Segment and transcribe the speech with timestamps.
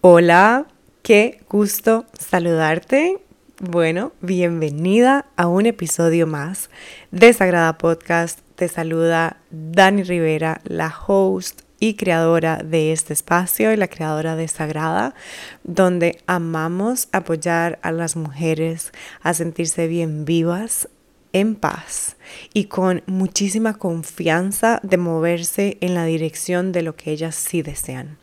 [0.00, 0.68] Hola,
[1.02, 3.18] qué gusto saludarte.
[3.58, 6.70] Bueno, bienvenida a un episodio más
[7.10, 8.38] de Sagrada Podcast.
[8.54, 14.46] Te saluda Dani Rivera, la host y creadora de este espacio y la creadora de
[14.46, 15.16] Sagrada,
[15.64, 20.88] donde amamos apoyar a las mujeres a sentirse bien vivas,
[21.32, 22.16] en paz
[22.54, 28.18] y con muchísima confianza de moverse en la dirección de lo que ellas sí desean.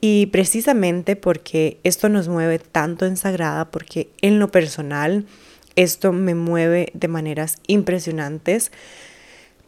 [0.00, 5.26] Y precisamente porque esto nos mueve tanto en Sagrada, porque en lo personal
[5.76, 8.70] esto me mueve de maneras impresionantes,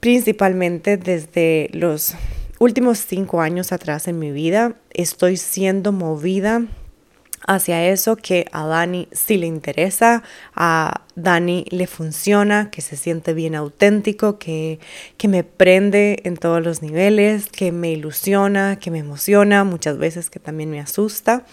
[0.01, 2.15] principalmente desde los
[2.59, 6.63] últimos cinco años atrás en mi vida, estoy siendo movida
[7.47, 10.23] hacia eso que a Dani sí le interesa,
[10.55, 14.79] a Dani le funciona, que se siente bien auténtico, que,
[15.17, 20.31] que me prende en todos los niveles, que me ilusiona, que me emociona, muchas veces
[20.31, 21.45] que también me asusta,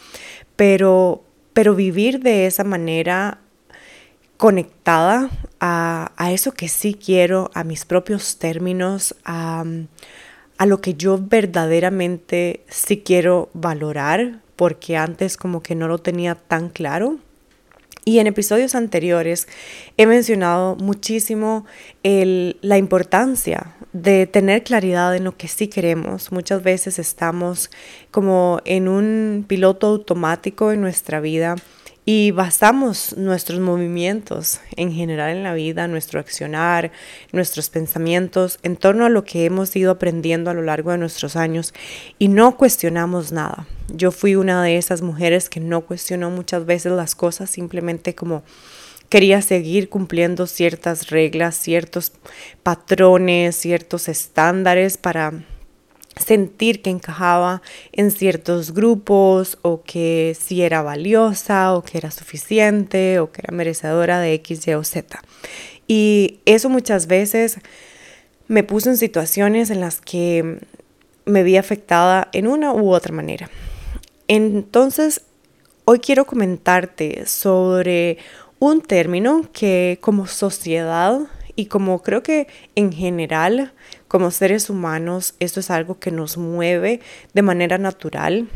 [0.56, 3.40] pero, pero vivir de esa manera
[4.38, 5.30] conectada
[5.60, 9.64] a, a eso que sí quiero, a mis propios términos, a,
[10.58, 16.36] a lo que yo verdaderamente sí quiero valorar, porque antes como que no lo tenía
[16.36, 17.20] tan claro.
[18.06, 19.48] Y en episodios anteriores
[19.96, 21.66] he mencionado muchísimo
[22.04, 26.32] la importancia de tener claridad en lo que sí queremos.
[26.32, 27.72] Muchas veces estamos
[28.12, 31.56] como en un piloto automático en nuestra vida
[32.06, 36.92] y basamos nuestros movimientos en general en la vida, nuestro accionar,
[37.32, 41.36] nuestros pensamientos en torno a lo que hemos ido aprendiendo a lo largo de nuestros
[41.36, 41.74] años
[42.20, 43.68] y no cuestionamos nada.
[43.94, 48.44] Yo fui una de esas mujeres que no cuestionó muchas veces las cosas, simplemente como
[49.08, 52.12] quería seguir cumpliendo ciertas reglas, ciertos
[52.64, 55.34] patrones, ciertos estándares para
[56.16, 57.62] sentir que encajaba
[57.92, 63.56] en ciertos grupos o que si era valiosa o que era suficiente o que era
[63.56, 65.20] merecedora de X, Y o Z.
[65.88, 67.60] Y eso muchas veces
[68.48, 70.60] me puso en situaciones en las que
[71.26, 73.50] me vi afectada en una u otra manera.
[74.28, 75.22] Entonces,
[75.86, 78.18] hoy quiero comentarte sobre
[78.60, 81.20] un término que como sociedad
[81.56, 83.74] y como creo que en general
[84.14, 87.00] como seres humanos esto es algo que nos mueve
[87.34, 88.48] de manera natural.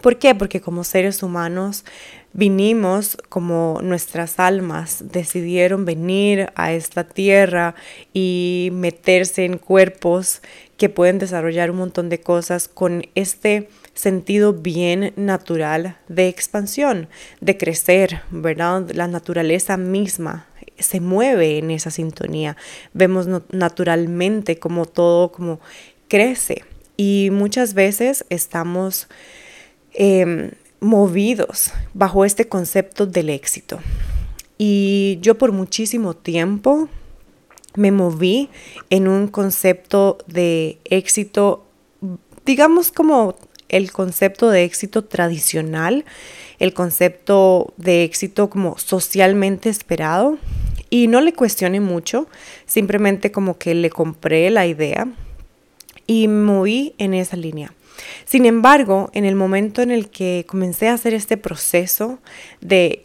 [0.00, 0.34] ¿Por qué?
[0.34, 1.84] Porque como seres humanos
[2.32, 7.74] vinimos como nuestras almas decidieron venir a esta tierra
[8.14, 10.40] y meterse en cuerpos
[10.78, 17.10] que pueden desarrollar un montón de cosas con este sentido bien natural de expansión,
[17.42, 18.90] de crecer, ¿verdad?
[18.92, 20.46] La naturaleza misma
[20.82, 22.56] se mueve en esa sintonía.
[22.92, 25.60] Vemos naturalmente como todo como
[26.08, 26.64] crece
[26.96, 29.08] y muchas veces estamos
[29.94, 33.80] em, movidos bajo este concepto del éxito.
[34.58, 36.88] Y yo por muchísimo tiempo
[37.74, 38.50] me moví
[38.90, 41.64] en un concepto de éxito,
[42.44, 43.36] digamos como
[43.70, 46.04] el concepto de éxito tradicional,
[46.58, 50.38] el concepto de éxito como socialmente esperado,
[50.90, 52.26] y no le cuestioné mucho,
[52.66, 55.08] simplemente como que le compré la idea
[56.06, 57.72] y moví en esa línea.
[58.24, 62.18] Sin embargo, en el momento en el que comencé a hacer este proceso
[62.60, 63.04] de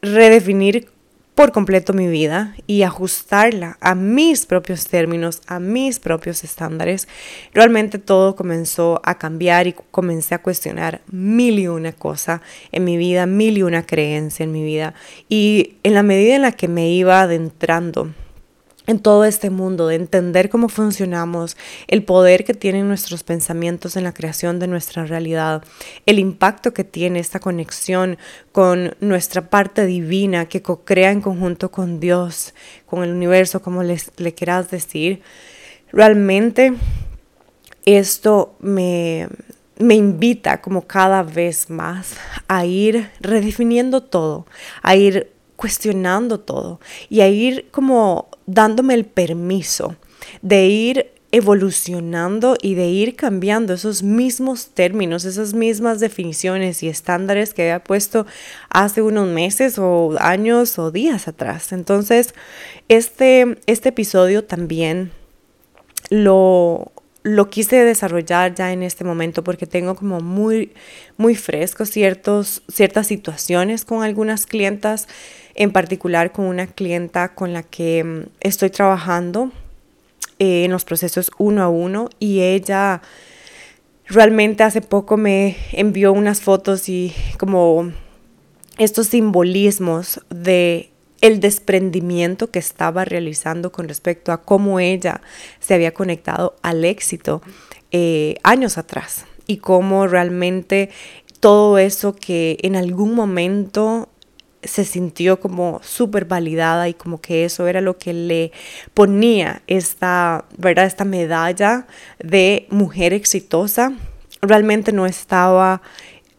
[0.00, 0.88] redefinir
[1.38, 7.06] por completo mi vida y ajustarla a mis propios términos, a mis propios estándares,
[7.54, 12.96] realmente todo comenzó a cambiar y comencé a cuestionar mil y una cosa en mi
[12.96, 14.94] vida, mil y una creencia en mi vida.
[15.28, 18.12] Y en la medida en la que me iba adentrando
[18.88, 24.04] en todo este mundo, de entender cómo funcionamos, el poder que tienen nuestros pensamientos en
[24.04, 25.62] la creación de nuestra realidad,
[26.06, 28.16] el impacto que tiene esta conexión
[28.50, 32.54] con nuestra parte divina que co-crea en conjunto con Dios,
[32.86, 35.20] con el universo, como les, le quieras decir.
[35.92, 36.72] Realmente
[37.84, 39.28] esto me,
[39.78, 42.16] me invita como cada vez más
[42.48, 44.46] a ir redefiniendo todo,
[44.82, 46.78] a ir cuestionando todo
[47.10, 49.96] y a ir como dándome el permiso
[50.40, 57.54] de ir evolucionando y de ir cambiando esos mismos términos, esas mismas definiciones y estándares
[57.54, 58.24] que había puesto
[58.70, 61.72] hace unos meses o años o días atrás.
[61.72, 62.34] Entonces,
[62.88, 65.10] este, este episodio también
[66.08, 66.92] lo,
[67.24, 70.72] lo quise desarrollar ya en este momento porque tengo como muy,
[71.16, 75.08] muy fresco ciertos, ciertas situaciones con algunas clientas
[75.58, 79.50] en particular con una clienta con la que mm, estoy trabajando
[80.38, 83.02] eh, en los procesos uno a uno y ella
[84.06, 87.92] realmente hace poco me envió unas fotos y como
[88.78, 90.90] estos simbolismos de
[91.20, 95.20] el desprendimiento que estaba realizando con respecto a cómo ella
[95.58, 97.42] se había conectado al éxito
[97.90, 100.90] eh, años atrás y cómo realmente
[101.40, 104.08] todo eso que en algún momento
[104.62, 108.52] se sintió como súper validada y como que eso era lo que le
[108.94, 110.86] ponía esta, ¿verdad?
[110.86, 111.86] esta medalla
[112.18, 113.92] de mujer exitosa,
[114.42, 115.82] realmente no estaba,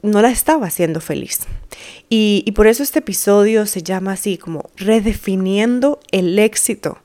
[0.02, 1.42] no la estaba haciendo feliz.
[2.10, 7.00] Y, y por eso este episodio se llama así como redefiniendo el éxito,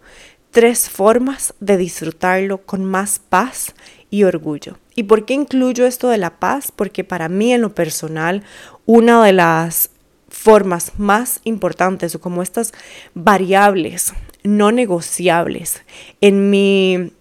[0.51, 3.75] tres formas de disfrutarlo con más paz
[4.11, 4.79] y orgullo.
[4.95, 6.73] ¿Y por qué incluyo esto de la paz?
[6.75, 8.45] Porque para mí en lo personal,
[8.87, 9.91] una de las
[10.29, 12.73] formas más importantes o como estas
[13.15, 14.13] variables
[14.43, 15.83] no negociables
[16.21, 17.13] en mi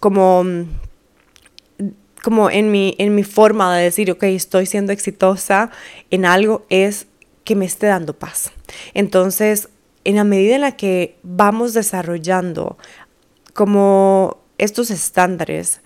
[0.00, 0.44] como
[2.22, 5.70] como en mi en mi forma de decir ok estoy siendo exitosa
[6.10, 7.06] en algo es
[7.44, 8.52] que me esté dando paz.
[8.94, 9.68] Entonces
[10.04, 12.78] en la medida en la que vamos desarrollando
[13.52, 15.80] como estos estándares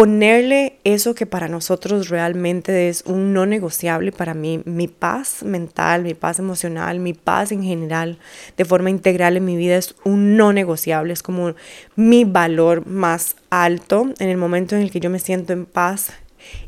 [0.00, 6.04] ponerle eso que para nosotros realmente es un no negociable para mí, mi paz mental,
[6.04, 8.16] mi paz emocional, mi paz en general,
[8.56, 11.54] de forma integral en mi vida es un no negociable, es como
[11.96, 16.14] mi valor más alto en el momento en el que yo me siento en paz,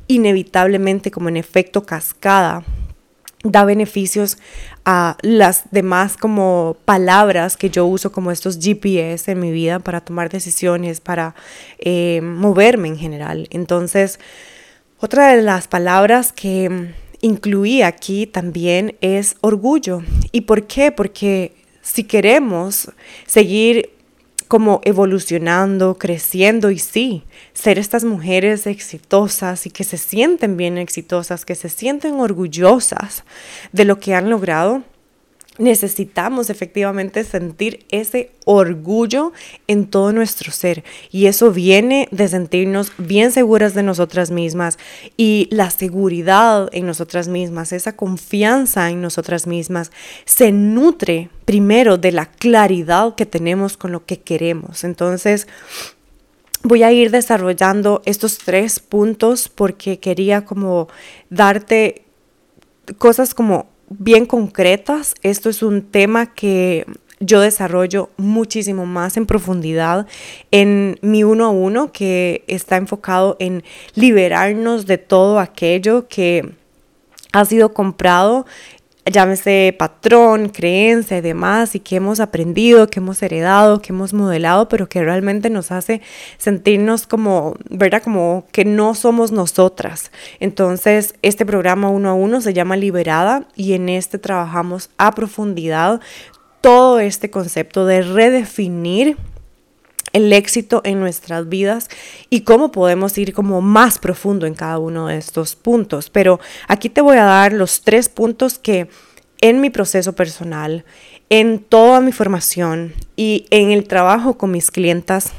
[0.09, 2.63] inevitablemente como en efecto cascada
[3.45, 4.37] da beneficios
[4.85, 10.01] a las demás como palabras que yo uso como estos GPS en mi vida para
[10.01, 11.35] tomar decisiones, para
[11.79, 13.47] eh, moverme en general.
[13.51, 14.19] Entonces,
[14.99, 20.03] otra de las palabras que incluí aquí también es orgullo.
[20.33, 20.93] ¿Y por qué?
[20.93, 22.91] Porque si queremos
[23.27, 23.91] seguir
[24.53, 31.47] como evolucionando, creciendo y sí, ser estas mujeres exitosas y que se sienten bien exitosas,
[31.47, 33.25] que se sienten orgullosas
[33.73, 34.83] de lo que han logrado,
[35.59, 39.33] necesitamos efectivamente sentir ese orgullo
[39.67, 44.79] en todo nuestro ser y eso viene de sentirnos bien seguras de nosotras mismas
[45.17, 49.93] y la seguridad en nosotras mismas, esa confianza en nosotras mismas
[50.25, 54.85] se nutre primero de la claridad que tenemos con lo que queremos.
[54.85, 55.47] Entonces,
[56.63, 60.89] voy a ir desarrollando estos tres puntos porque quería como
[61.29, 62.05] darte
[62.99, 65.15] cosas como bien concretas.
[65.23, 66.87] Esto es un tema que
[67.21, 70.07] yo desarrollo muchísimo más en profundidad
[70.51, 73.63] en mi uno a uno que está enfocado en
[73.95, 76.53] liberarnos de todo aquello que
[77.33, 78.45] ha sido comprado
[79.07, 84.69] llámese patrón, creencia y demás, y que hemos aprendido, que hemos heredado, que hemos modelado,
[84.69, 86.01] pero que realmente nos hace
[86.39, 88.03] sentirnos como, ¿verdad?
[88.03, 90.13] Como que no somos nosotras.
[90.41, 96.01] Entonces, este programa uno a uno se llama Liberada y en este trabajamos a profundidad
[96.61, 99.17] todo este concepto de redefinir
[100.13, 101.89] el éxito en nuestras vidas
[102.31, 106.11] y cómo podemos ir como más profundo en cada uno de estos puntos.
[106.11, 108.89] Pero aquí te voy a dar los tres puntos que
[109.41, 110.85] en mi proceso personal,
[111.29, 115.33] en toda mi formación y en el trabajo con mis clientas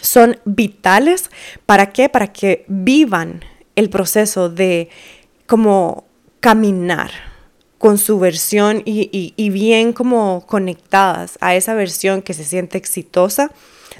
[0.00, 1.30] son vitales.
[1.66, 2.08] ¿Para qué?
[2.08, 3.44] Para que vivan
[3.76, 4.88] el proceso de
[5.46, 6.04] como
[6.40, 7.31] caminar
[7.82, 13.50] con su versión y, y, bien como conectadas a esa versión que se siente exitosa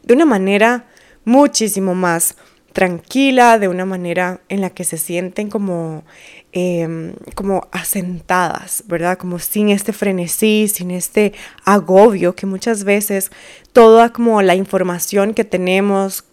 [0.04, 0.86] de una manera
[1.24, 2.36] muchísimo más
[2.72, 6.04] tranquila, de una manera en la que se sienten como,
[6.52, 9.18] em, como asentadas, ¿verdad?
[9.18, 11.32] Como sin este frenesí, sin este
[11.64, 13.32] agobio que muchas veces
[13.72, 16.24] toda como la información que tenemos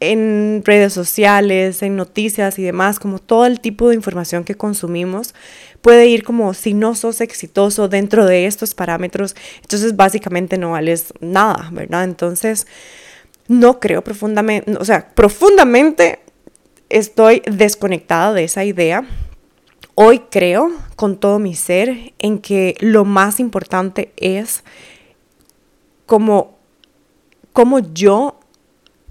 [0.00, 5.34] en redes sociales, en noticias y demás, como todo el tipo de información que consumimos,
[5.88, 11.14] puede ir como si no sos exitoso dentro de estos parámetros, entonces básicamente no vales
[11.20, 12.04] nada, ¿verdad?
[12.04, 12.66] Entonces,
[13.46, 16.18] no creo profundamente, o sea, profundamente
[16.90, 19.08] estoy desconectada de esa idea.
[19.94, 24.64] Hoy creo con todo mi ser en que lo más importante es
[26.04, 26.58] como,
[27.54, 28.40] como yo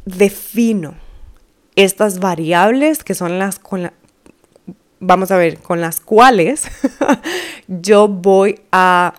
[0.05, 0.93] defino
[1.75, 3.91] estas variables que son las con
[4.99, 6.63] vamos a ver, con las cuales
[7.67, 9.13] yo voy a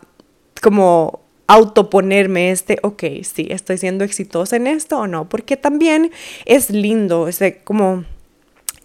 [0.62, 6.10] como autoponerme este, ok, sí, estoy siendo exitosa en esto o no, porque también
[6.44, 8.04] es lindo, ese como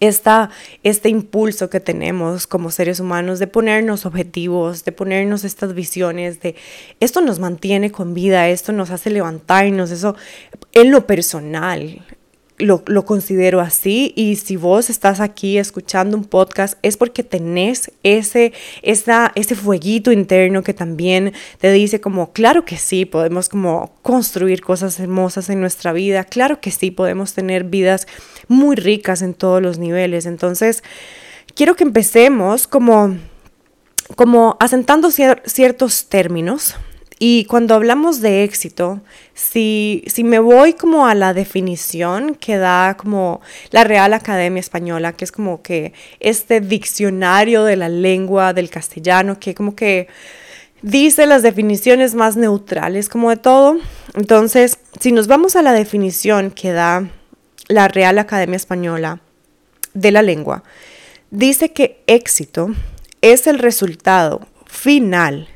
[0.00, 0.50] esta,
[0.82, 6.56] este impulso que tenemos como seres humanos de ponernos objetivos, de ponernos estas visiones, de
[7.00, 10.16] esto nos mantiene con vida, esto nos hace levantarnos, eso
[10.72, 12.02] en lo personal
[12.58, 18.52] lo, considero así y si vos estás aquí escuchando un podcast es porque tenés ese,
[18.82, 24.62] esa, ese fueguito interno que también te dice como, claro que sí, podemos como construir
[24.62, 28.06] cosas hermosas en nuestra vida, claro que sí, podemos tener vidas
[28.46, 30.26] muy ricas en todos los niveles.
[30.26, 30.84] Entonces,
[31.56, 33.16] quiero que empecemos como,
[34.14, 36.76] como asentando ciertos términos
[37.18, 39.00] y cuando hablamos de éxito,
[39.34, 43.40] si, si, me voy como a la definición que da como
[43.70, 49.38] la Real Academia Española, que es como que este diccionario de la lengua del castellano,
[49.38, 50.08] que como que
[50.82, 53.78] dice las definiciones más neutrales como de todo.
[54.14, 57.08] Entonces, si nos vamos a la definición que da
[57.68, 59.20] la Real Academia Española
[59.94, 60.64] de la lengua,
[61.30, 62.70] dice que éxito
[63.22, 65.48] es el resultado final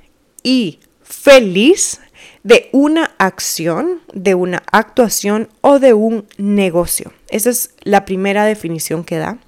[0.42, 0.78] y
[1.20, 2.00] feliz
[2.44, 7.12] de una acción, de una actuación o de un negocio.
[7.28, 9.38] Esa es la primera definición que da.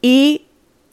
[0.00, 0.46] Y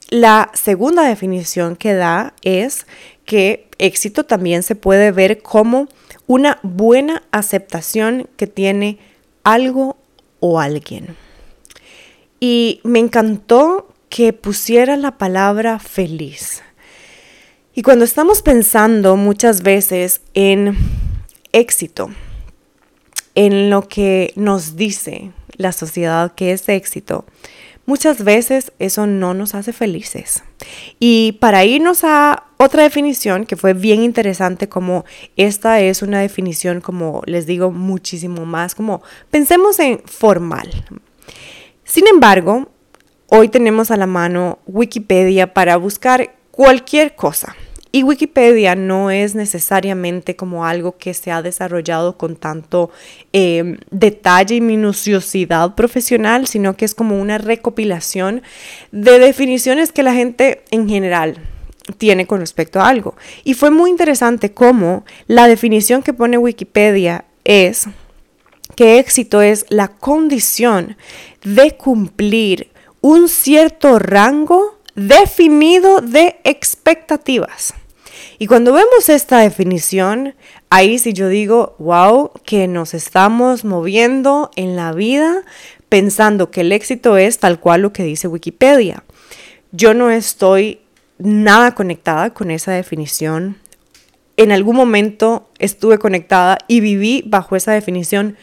[0.08, 2.86] la segunda definición que da es
[3.24, 5.88] que éxito también se puede ver como
[6.26, 8.98] una buena aceptación que tiene
[9.44, 9.96] algo
[10.40, 11.16] o alguien.
[12.40, 16.62] Y me encantó que pusiera la palabra feliz.
[17.78, 20.78] Y cuando estamos pensando muchas veces en
[21.52, 22.08] éxito,
[23.34, 27.26] en lo que nos dice la sociedad que es éxito,
[27.84, 30.42] muchas veces eso no nos hace felices.
[30.98, 35.04] Y para irnos a otra definición que fue bien interesante, como
[35.36, 40.86] esta es una definición, como les digo, muchísimo más, como pensemos en formal.
[41.84, 42.70] Sin embargo,
[43.26, 47.54] hoy tenemos a la mano Wikipedia para buscar cualquier cosa.
[47.92, 52.90] Y Wikipedia no es necesariamente como algo que se ha desarrollado con tanto
[53.32, 58.42] em, detalle y minuciosidad profesional, sino que es como una recopilación
[58.92, 61.38] de definiciones que la gente en general
[61.98, 63.14] tiene con respecto a algo.
[63.44, 67.86] Y fue muy interesante cómo la definición que pone Wikipedia es
[68.74, 70.96] que éxito es la condición
[71.44, 77.74] de cumplir un cierto rango definido de expectativas.
[78.38, 80.34] Y cuando vemos esta definición,
[80.68, 85.44] ahí sí yo digo, wow, que nos estamos moviendo en la vida
[85.88, 89.04] pensando que el éxito es tal cual lo que dice Wikipedia.
[89.72, 90.80] Yo no estoy
[91.18, 93.56] nada conectada con esa definición.
[94.36, 98.36] En algún momento estuve conectada y viví bajo esa definición.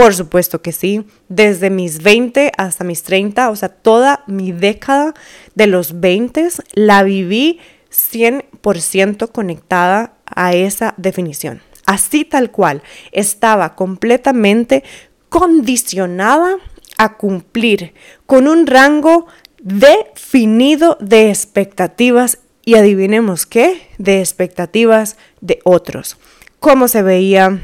[0.00, 5.12] Por supuesto que sí, desde mis 20 hasta mis 30, o sea, toda mi década
[5.54, 11.60] de los 20 la viví 100% conectada a esa definición.
[11.84, 14.84] Así tal cual, estaba completamente
[15.28, 16.56] condicionada
[16.96, 17.92] a cumplir
[18.24, 19.26] con un rango
[19.58, 26.16] definido de expectativas y adivinemos qué, de expectativas de otros.
[26.58, 27.60] Cómo se veía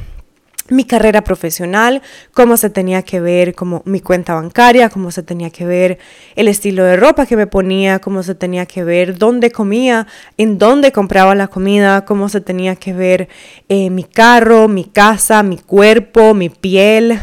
[0.68, 5.50] mi carrera profesional, cómo se tenía que ver como mi cuenta bancaria, cómo se tenía
[5.50, 5.98] que ver
[6.34, 10.06] el estilo de ropa que me ponía, cómo se tenía que ver dónde comía,
[10.36, 13.28] en dónde compraba la comida, cómo se tenía que ver
[13.68, 17.20] eh, mi carro, mi casa, mi cuerpo, mi piel,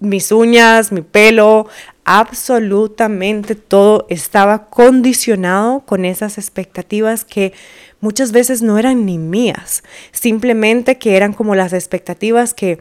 [0.00, 1.66] mis uñas, mi pelo,
[2.10, 7.52] absolutamente todo estaba condicionado con esas expectativas que
[8.00, 12.78] muchas veces no eran ni mías, simplemente que eran como las expectativas que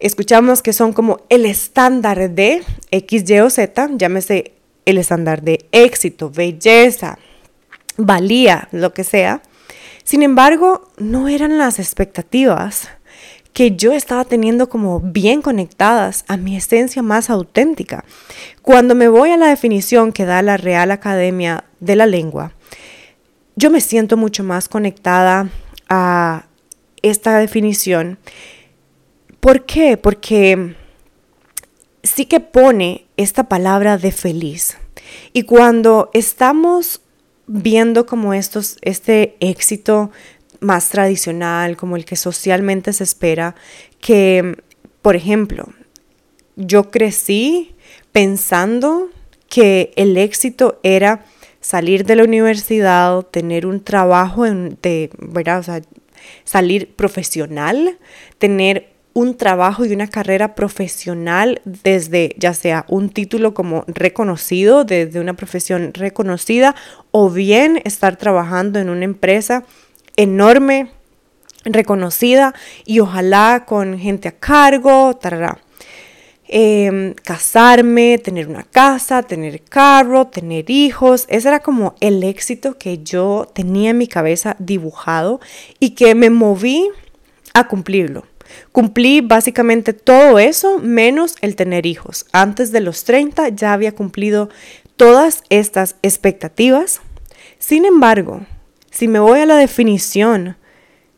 [0.00, 4.54] escuchamos que son como el estándar de X, Y o Z, llámese
[4.86, 7.18] el estándar de éxito, belleza,
[7.98, 9.42] valía, lo que sea.
[10.04, 12.88] Sin embargo, no eran las expectativas
[13.56, 18.04] que yo estaba teniendo como bien conectadas a mi esencia más auténtica.
[18.60, 22.52] Cuando me voy a la definición que da la Real Academia de la Lengua,
[23.54, 25.48] yo me siento mucho más conectada
[25.88, 26.44] a
[27.00, 28.18] esta definición.
[29.40, 29.96] ¿Por qué?
[29.96, 30.76] Porque
[32.02, 34.76] sí que pone esta palabra de feliz.
[35.32, 37.00] Y cuando estamos
[37.46, 40.10] viendo como estos, este éxito
[40.60, 43.54] más tradicional, como el que socialmente se espera,
[44.00, 44.56] que,
[45.02, 45.68] por ejemplo,
[46.56, 47.74] yo crecí
[48.12, 49.10] pensando
[49.48, 51.24] que el éxito era
[51.60, 55.84] salir de la universidad, tener un trabajo de, ¿verdad?
[56.44, 57.98] Salir profesional,
[58.38, 65.20] tener un trabajo y una carrera profesional desde ya sea un título como reconocido, desde
[65.20, 66.74] una profesión reconocida,
[67.12, 69.64] o bien estar trabajando en una empresa
[70.16, 70.90] enorme,
[71.64, 72.54] reconocida
[72.84, 75.58] y ojalá con gente a cargo, tarará.
[76.48, 81.26] em, casarme, tener una casa, tener carro, tener hijos.
[81.28, 85.40] Ese era como el éxito que yo tenía en mi cabeza dibujado
[85.80, 86.88] y que me moví
[87.52, 88.24] a cumplirlo.
[88.72, 92.26] Cumplí básicamente todo eso menos el tener hijos.
[92.32, 94.48] Antes de los 30 ya había cumplido
[94.96, 97.00] todas estas expectativas.
[97.58, 98.42] Sin embargo,
[98.96, 100.56] si me voy a la definición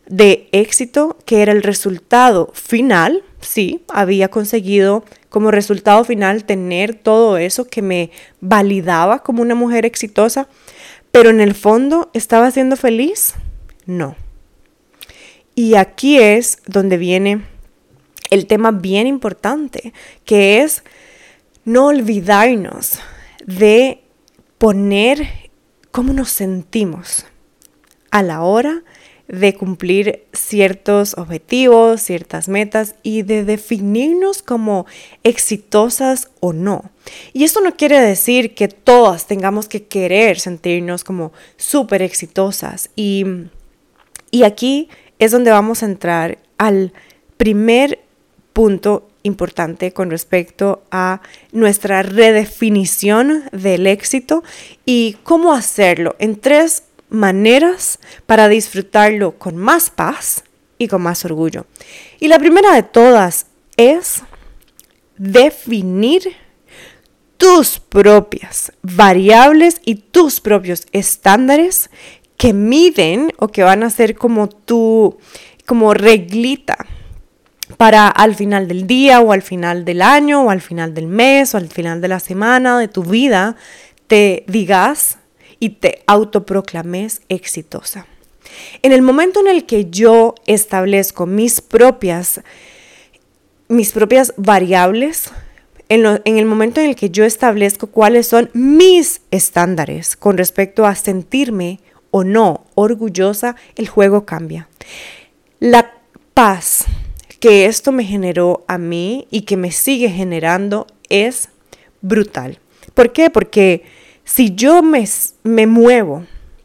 [0.08, 7.36] de éxito, que era el resultado final, sí, había conseguido como resultado final tener todo
[7.36, 10.48] eso que me validaba como una mujer exitosa,
[11.12, 13.34] pero en el fondo estaba siendo feliz,
[13.86, 14.16] no.
[15.54, 17.44] Y aquí es donde viene
[18.30, 19.92] el tema bien importante,
[20.24, 20.82] que es
[21.64, 22.98] no olvidarnos
[23.46, 24.02] de
[24.58, 25.28] poner
[25.92, 27.24] cómo nos sentimos
[28.10, 28.82] a la hora
[29.28, 34.86] de cumplir ciertos objetivos, ciertas metas y de definirnos como
[35.22, 36.90] exitosas o no.
[37.34, 42.88] Y esto no quiere decir que todas tengamos que querer sentirnos como súper exitosas.
[42.96, 43.24] Y,
[44.30, 44.88] y aquí
[45.18, 46.94] es donde vamos a entrar al
[47.36, 48.00] primer
[48.54, 51.20] punto importante con respecto a
[51.52, 54.42] nuestra redefinición del éxito
[54.86, 60.44] y cómo hacerlo en tres maneras para disfrutarlo con más paz
[60.78, 61.66] y con más orgullo.
[62.20, 63.46] Y la primera de todas
[63.76, 64.22] es
[65.16, 66.36] definir
[67.36, 71.90] tus propias variables y tus propios estándares
[72.36, 75.18] que miden o que van a ser como tu
[75.66, 76.86] como reglita
[77.76, 81.54] para al final del día o al final del año o al final del mes
[81.54, 83.56] o al final de la semana de tu vida
[84.06, 85.17] te digas
[85.60, 88.06] y te autoproclames exitosa.
[88.82, 92.40] En el momento en el que yo establezco mis propias,
[93.68, 95.30] mis propias variables,
[95.88, 100.86] en, en, el momento en el que yo establezco cuáles son mis estándares con respecto
[100.86, 104.68] a sentirme o no orgullosa, el juego cambia.
[105.60, 105.92] La
[106.34, 106.84] paz
[107.40, 111.48] que esto me generó a mí y que me sigue generando es
[112.00, 112.58] brutal.
[112.94, 113.30] ¿Por qué?
[113.30, 113.84] Porque
[114.28, 115.08] si yo me,
[115.42, 116.24] me muevo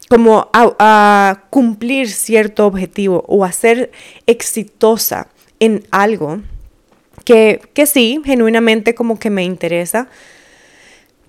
[0.10, 3.90] como a, cumplir cierto objetivo o a ser
[4.28, 6.42] exitosa en algo
[7.24, 10.10] que, que sí, genuinamente como que me interesa,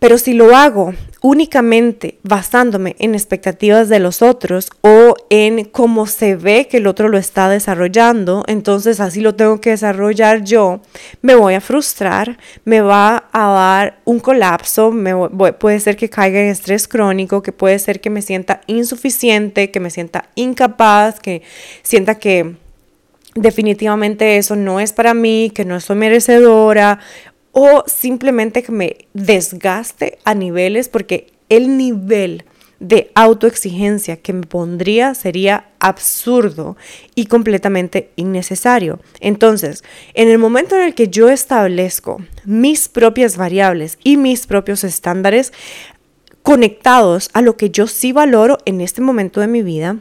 [0.05, 6.37] pero si lo hago únicamente basándome en expectativas de los otros o en cómo se
[6.37, 10.83] ve que el otro lo está desarrollando, entonces así lo tengo que desarrollar yo,
[11.23, 12.37] me voy a frustrar,
[12.67, 15.15] me va a dar un colapso, me
[15.59, 19.81] puede ser que caiga en estrés crónico, que puede ser que me sienta insuficiente, que
[19.81, 21.41] me sienta incapaz, que
[21.83, 22.57] sienta que
[23.37, 27.01] definitivamente eso no es para mí, que no soy merecedora
[27.55, 32.45] o simplemente que me desgaste a niveles porque el nivel
[32.81, 36.77] de autoexigencia que me pondría sería absurdo
[37.15, 38.99] y completamente innecesario.
[39.21, 44.83] Entonces, en el momento en el que yo establezco mis propias variables y mis propios
[44.83, 45.53] estándares
[46.43, 50.01] conectados a lo que yo sí valoro en este momento de mi vida,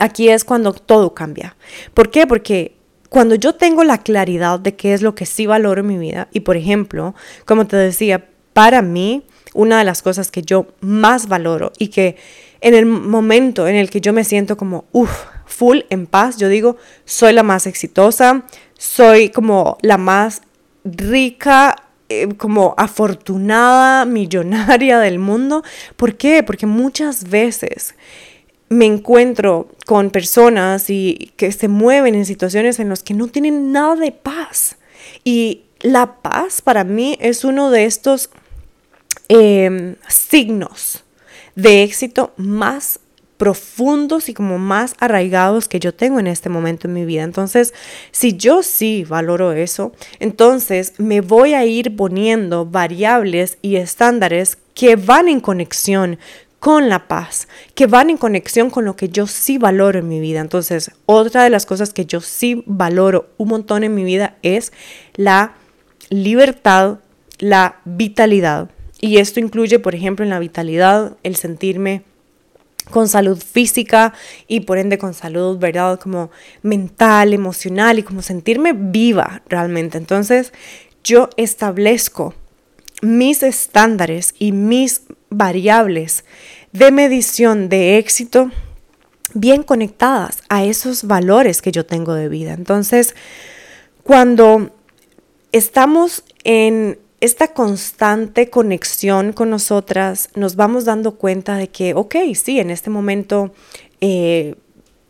[0.00, 1.56] aquí es cuando todo cambia.
[1.94, 2.26] ¿Por qué?
[2.26, 2.74] Porque
[3.08, 6.28] cuando yo tengo la claridad de qué es lo que sí valoro en mi vida,
[6.32, 7.14] y por ejemplo,
[7.44, 12.16] como te decía, para mí, una de las cosas que yo más valoro y que
[12.60, 16.48] en el momento en el que yo me siento como, uff, full en paz, yo
[16.48, 18.44] digo, soy la más exitosa,
[18.78, 20.42] soy como la más
[20.84, 21.76] rica,
[22.08, 25.62] eh, como afortunada, millonaria del mundo.
[25.96, 26.42] ¿Por qué?
[26.42, 27.94] Porque muchas veces
[28.68, 33.72] me encuentro con personas y que se mueven en situaciones en las que no tienen
[33.72, 34.76] nada de paz.
[35.24, 38.30] Y la paz para mí es uno de estos
[39.28, 41.04] em, signos
[41.54, 43.00] de éxito más
[43.36, 47.22] profundos y como más arraigados que yo tengo en este momento en mi vida.
[47.22, 47.74] Entonces,
[48.10, 54.96] si yo sí valoro eso, entonces me voy a ir poniendo variables y estándares que
[54.96, 56.18] van en conexión
[56.60, 60.20] con la paz, que van en conexión con lo que yo sí valoro en mi
[60.20, 60.40] vida.
[60.40, 64.72] Entonces, otra de las cosas que yo sí valoro un montón en mi vida es
[65.14, 65.54] la
[66.08, 66.98] libertad,
[67.38, 68.70] la vitalidad.
[69.00, 72.02] Y esto incluye, por ejemplo, en la vitalidad, el sentirme
[72.90, 74.14] con salud física
[74.46, 75.98] y por ende con salud, ¿verdad?
[75.98, 76.30] Como
[76.62, 79.98] mental, emocional y como sentirme viva realmente.
[79.98, 80.52] Entonces,
[81.04, 82.34] yo establezco
[83.02, 86.24] mis estándares y mis variables
[86.72, 88.50] de medición de éxito
[89.34, 92.54] bien conectadas a esos valores que yo tengo de vida.
[92.54, 93.14] Entonces,
[94.02, 94.70] cuando
[95.52, 102.60] estamos en esta constante conexión con nosotras, nos vamos dando cuenta de que, ok, sí,
[102.60, 103.52] en este momento
[104.00, 104.54] eh,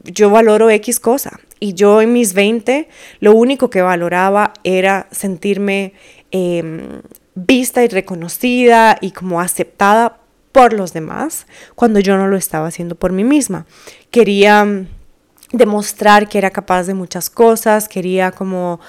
[0.05, 1.41] yo valoro X cosa.
[1.59, 2.89] Y yo en mis 20
[3.21, 5.95] lo único que valoraba era sentirme
[6.31, 7.01] em,
[7.37, 10.19] vista y reconocida y como aceptada
[10.51, 13.67] por los demás cuando yo no lo estaba haciendo por mí misma.
[14.11, 14.89] Quería mm,
[15.53, 18.81] demostrar que era capaz de muchas cosas, quería como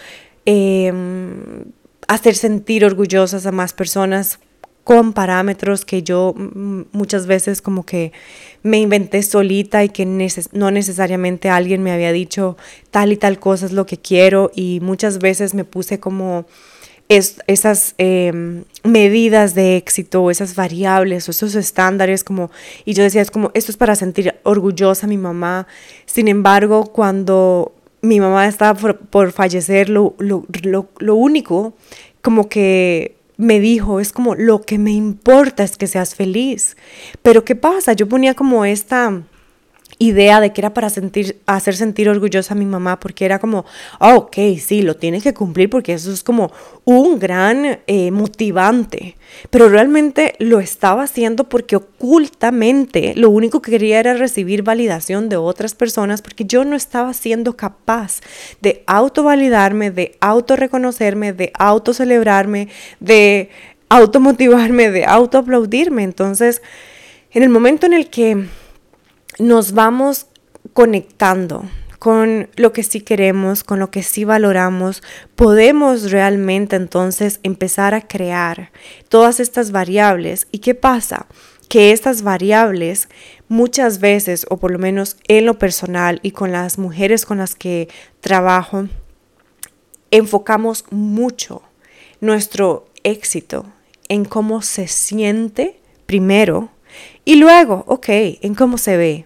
[0.45, 1.65] em,
[2.07, 4.39] hacer sentir orgullosas a más personas
[4.85, 8.13] con parámetros que yo mm, muchas veces como que
[8.63, 12.55] me inventé solita y que no necesariamente alguien me había dicho
[12.91, 16.45] tal y tal cosa es lo que quiero y muchas veces me puse como
[17.09, 22.51] esas em, medidas de éxito, esas variables o esos estándares como,
[22.85, 25.67] y yo decía, es como, esto es para sentir orgullosa a mi mamá.
[26.05, 31.73] Sin embargo, cuando mi mamá estaba por, fallecer, lo, lo único
[32.21, 36.75] como que me dijo, es como lo que me importa es que seas feliz.
[37.21, 37.93] Pero ¿qué pasa?
[37.93, 39.21] Yo ponía como esta
[39.99, 43.65] idea de que era para sentir, hacer sentir orgullosa a mi mamá, porque era como,
[43.99, 46.51] oh, ok, sí, lo tienes que cumplir porque eso es como
[46.85, 49.17] un gran eh, motivante,
[49.49, 55.37] pero realmente lo estaba haciendo porque ocultamente lo único que quería era recibir validación de
[55.37, 58.21] otras personas, porque yo no estaba siendo capaz
[58.61, 62.67] de autovalidarme, de autorreconocerme, de autocelebrarme,
[62.99, 63.49] de
[63.89, 66.03] automotivarme, de autoaplaudirme.
[66.03, 66.61] Entonces,
[67.31, 68.45] en el momento en el que
[69.39, 70.27] nos vamos
[70.73, 71.65] conectando
[71.99, 75.01] con lo que sí queremos, con lo que sí valoramos,
[75.35, 78.71] podemos realmente entonces empezar a crear
[79.09, 80.47] todas estas variables.
[80.51, 81.25] ¿Y qué pasa?
[81.69, 83.09] Que estas variables
[83.47, 87.55] muchas veces, o por lo menos en lo personal y con las mujeres con las
[87.55, 87.89] que
[88.21, 88.87] trabajo,
[90.11, 91.61] enfocamos mucho
[92.21, 93.65] nuestro éxito
[94.07, 96.69] en cómo se siente primero
[97.25, 98.07] y luego, ok,
[98.41, 99.25] en cómo se ve.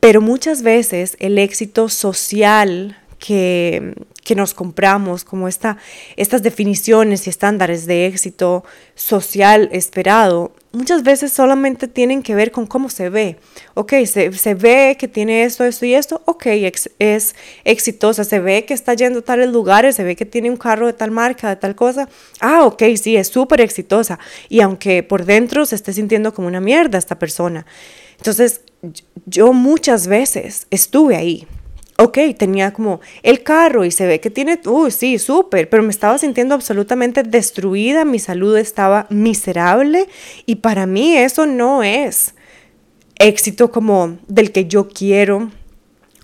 [0.00, 5.78] Pero muchas veces el éxito social que, que nos compramos, como esta,
[6.16, 12.66] estas definiciones y estándares de éxito social esperado, muchas veces solamente tienen que ver con
[12.66, 13.38] cómo se ve.
[13.74, 16.46] Ok, se, se ve que tiene esto, esto y esto, ok,
[16.98, 20.56] es exitosa, se ve que está yendo a tales lugares, se ve que tiene un
[20.56, 22.08] carro de tal marca, de tal cosa.
[22.40, 24.18] Ah, ok, sí, es súper exitosa.
[24.48, 27.66] Y aunque por dentro se esté sintiendo como una mierda esta persona.
[28.16, 28.62] Entonces,
[29.26, 31.46] yo muchas veces estuve ahí.
[31.98, 35.90] Ok, tenía como el carro y se ve que tiene, uy, sí, súper, pero me
[35.90, 40.08] estaba sintiendo absolutamente destruida, mi salud estaba miserable
[40.46, 42.34] y para mí eso no es
[43.16, 45.50] éxito como del que yo quiero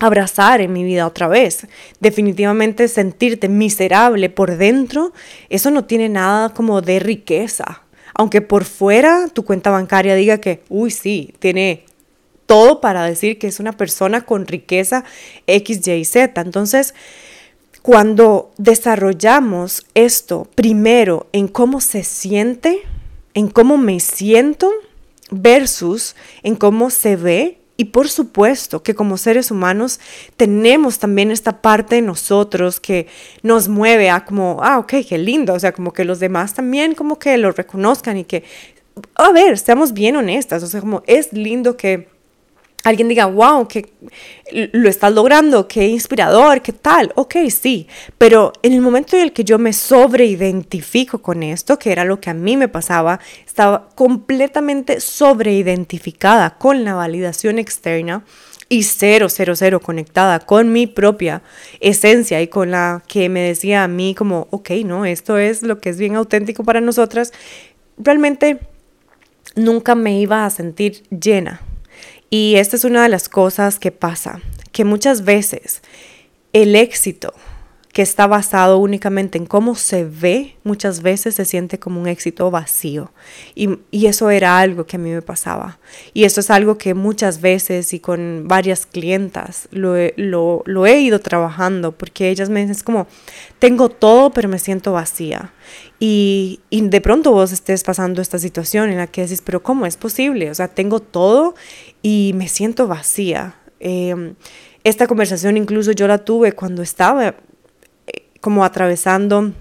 [0.01, 1.67] abrazar en mi vida otra vez.
[2.01, 5.13] Definitivamente sentirte miserable por dentro,
[5.49, 7.83] eso no tiene nada como de riqueza.
[8.15, 11.85] Aunque por fuera tu cuenta bancaria diga que, uy, sí, tiene
[12.49, 15.05] todo para decir que es una persona con riqueza
[15.47, 16.41] X, Y, Z.
[16.41, 16.95] Entonces,
[17.83, 22.81] cuando desarrollamos esto primero en cómo se siente,
[23.35, 24.73] en cómo me siento,
[25.31, 30.01] versus en cómo se ve, y por supuesto que como seres humanos
[30.39, 33.09] tenemos también esta parte de nosotros que
[33.43, 36.95] nos mueve a como, ah, ok, qué lindo, o sea, como que los demás también
[36.95, 38.43] como que lo reconozcan y que,
[39.15, 42.09] a ver, seamos bien honestas, o sea, como es lindo que
[42.85, 43.91] alguien diga, wow, que
[44.73, 47.12] lo estás logrando, qué inspirador, qué tal.
[47.17, 47.87] Ok, sí,
[48.17, 52.21] pero en el momento en el que yo me sobreidentifico con esto, que era lo
[52.21, 58.25] que a mí me pasaba, estaba completamente sobreidentificada con la validación externa
[58.71, 61.43] y cero, cero, cero conectada con mi propia
[61.81, 65.79] esencia y con la que me decía a mí como, ok, no, esto es lo
[65.81, 67.33] que es bien auténtico para nosotras,
[67.97, 68.61] realmente
[69.57, 71.62] nunca me iba a sentir llena
[72.31, 74.41] y esta es una de las cosas que pasa,
[74.73, 75.83] que muchas veces
[76.53, 77.35] el éxito
[77.93, 82.49] que está basado únicamente en cómo se ve, muchas veces se siente como un éxito
[82.49, 83.11] vacío.
[83.57, 85.81] Y, eso era algo que a mí me pasaba.
[86.14, 91.01] Y eso es algo que muchas veces y con varias clientas lo he, lo, he
[91.01, 93.09] ido trabajando, porque ellas me dicen, es como,
[93.59, 95.53] tengo todo, pero me siento vacía.
[95.99, 99.87] Y, y, de pronto vos estés pasando esta situación en la que dices, pero ¿cómo
[99.87, 100.53] es posible?
[100.53, 101.57] O sea, tengo todo
[102.03, 103.57] y me siento vacía.
[103.81, 104.35] Em,
[104.85, 107.35] esta conversación incluso yo la tuve cuando estaba eh,
[108.41, 109.53] como atravesando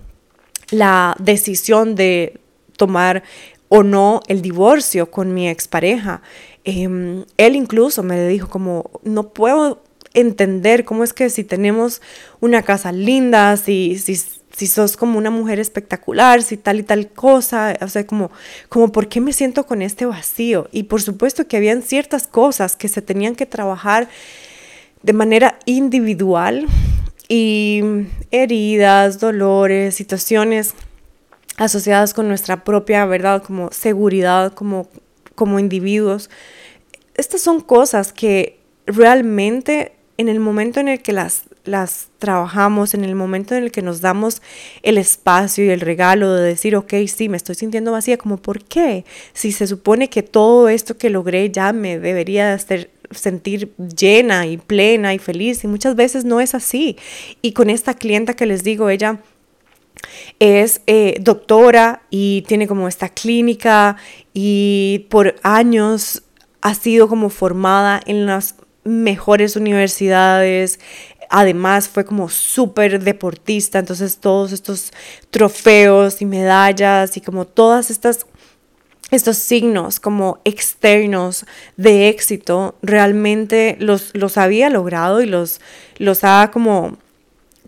[0.71, 2.39] la decisión de
[2.77, 3.23] tomar
[3.69, 6.21] o no el divorcio con mi expareja.
[6.63, 12.01] Eh, él incluso me dijo como, no puedo entender cómo es que si tenemos
[12.39, 14.19] una casa linda, si, si
[14.57, 18.31] si sos como una mujer espectacular, si tal y tal cosa, o sea, como,
[18.69, 20.67] como por qué me siento con este vacío.
[20.71, 24.09] Y por supuesto que habían ciertas cosas que se tenían que trabajar
[25.03, 26.65] de manera individual
[27.29, 27.83] y
[28.31, 30.73] heridas, dolores, situaciones
[31.57, 34.87] asociadas con nuestra propia verdad, como seguridad, como,
[35.35, 36.31] como individuos.
[37.13, 43.03] Estas son cosas que realmente en el momento en el que las, las trabajamos, en
[43.03, 44.41] el momento en el que nos damos
[44.83, 48.63] el espacio y el regalo de decir, ok, sí, me estoy sintiendo vacía, como, ¿por
[48.63, 49.05] qué?
[49.33, 52.57] Si se supone que todo esto que logré ya me debería
[53.11, 56.97] sentir llena y plena y feliz y muchas veces no es así.
[57.41, 59.19] Y con esta clienta que les digo, ella
[60.39, 63.97] es eh, doctora y tiene como esta clínica
[64.33, 66.23] y por años
[66.61, 70.79] ha sido como formada en las mejores universidades.
[71.29, 74.91] Además fue como súper deportista, entonces todos estos
[75.29, 78.25] trofeos y medallas y como todas estas
[79.09, 81.45] estos signos como externos
[81.77, 85.61] de éxito realmente los, los había logrado y los,
[85.97, 86.97] los ha como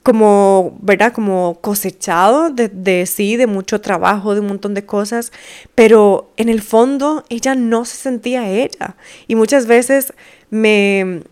[0.03, 1.13] como, ¿verdad?
[1.13, 5.31] Como cosechado de, de, sí, de mucho trabajo, de un montón de cosas,
[5.75, 8.95] pero en el fondo ella no se sentía ella.
[9.27, 10.13] Y muchas veces
[10.49, 11.23] me,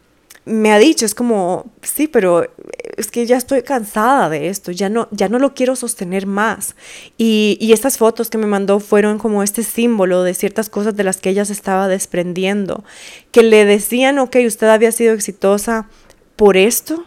[0.48, 2.48] me ha dicho, es como, sí, pero
[2.96, 6.76] es que ya estoy cansada de esto, ya no, ya no lo quiero sostener más.
[7.18, 11.04] Y, y estas fotos que me mandó fueron como este símbolo de ciertas cosas de
[11.04, 12.84] las que ella se estaba desprendiendo,
[13.32, 15.90] que le decían, ok, usted había sido exitosa
[16.36, 17.06] por esto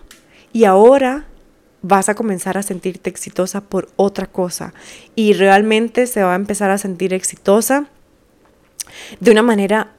[0.53, 1.27] y ahora
[1.83, 4.75] vas a comenzar a sentirte exitosa por otra cosa
[5.15, 7.87] y realmente se va a empezar a sentir exitosa
[9.21, 9.95] de una manera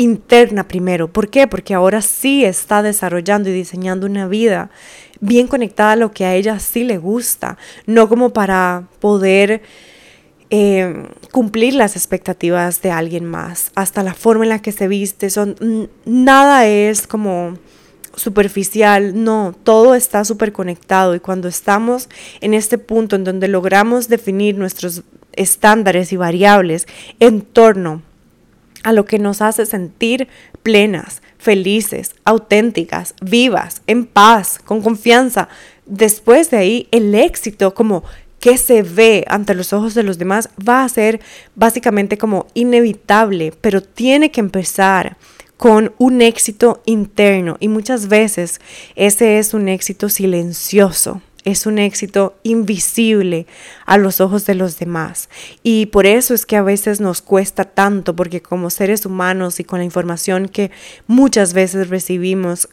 [0.00, 1.12] interna primero.
[1.12, 1.46] ¿Por qué?
[1.46, 4.70] Porque ahora sí está desarrollando y diseñando una vida
[5.20, 9.60] bien conectada a lo que a ella sí le gusta, no como para poder
[10.48, 13.72] eh, cumplir las expectativas de alguien más.
[13.74, 17.58] Hasta la forma en la que se viste, son, nada es como
[18.14, 22.08] superficial, no, todo está súper conectado y cuando estamos
[22.40, 25.02] en este punto en donde logramos definir nuestros
[25.34, 26.88] estándares y variables
[27.20, 28.02] en torno
[28.82, 30.28] a lo que nos hace sentir
[30.62, 35.48] plenas, felices, auténticas, vivas, en paz, con confianza,
[35.86, 38.04] después de ahí el éxito como
[38.40, 41.20] que se ve ante los ojos de los demás va a ser
[41.54, 45.16] básicamente como inevitable, pero tiene que empezar
[45.58, 48.60] con un éxito interno y muchas veces
[48.96, 51.20] ese es un éxito silencioso.
[51.44, 53.46] Es un éxito invisible
[53.86, 55.28] a los ojos de los demás.
[55.62, 59.64] Y por eso es que a veces nos cuesta tanto, porque como seres humanos y
[59.64, 60.70] con la información que
[61.06, 62.68] muchas veces recibimos,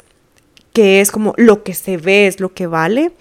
[0.73, 3.13] que es como lo que se ve es lo que vale,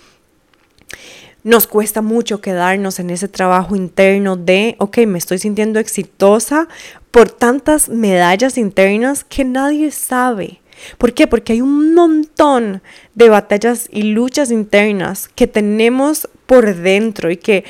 [1.46, 6.66] nos cuesta mucho quedarnos en ese trabajo interno de, ok, me estoy sintiendo exitosa
[7.12, 10.60] por tantas medallas internas que nadie sabe.
[10.98, 11.26] ¿Por qué?
[11.26, 12.82] Porque hay un montón
[13.14, 17.64] de batallas y luchas internas que tenemos por dentro y que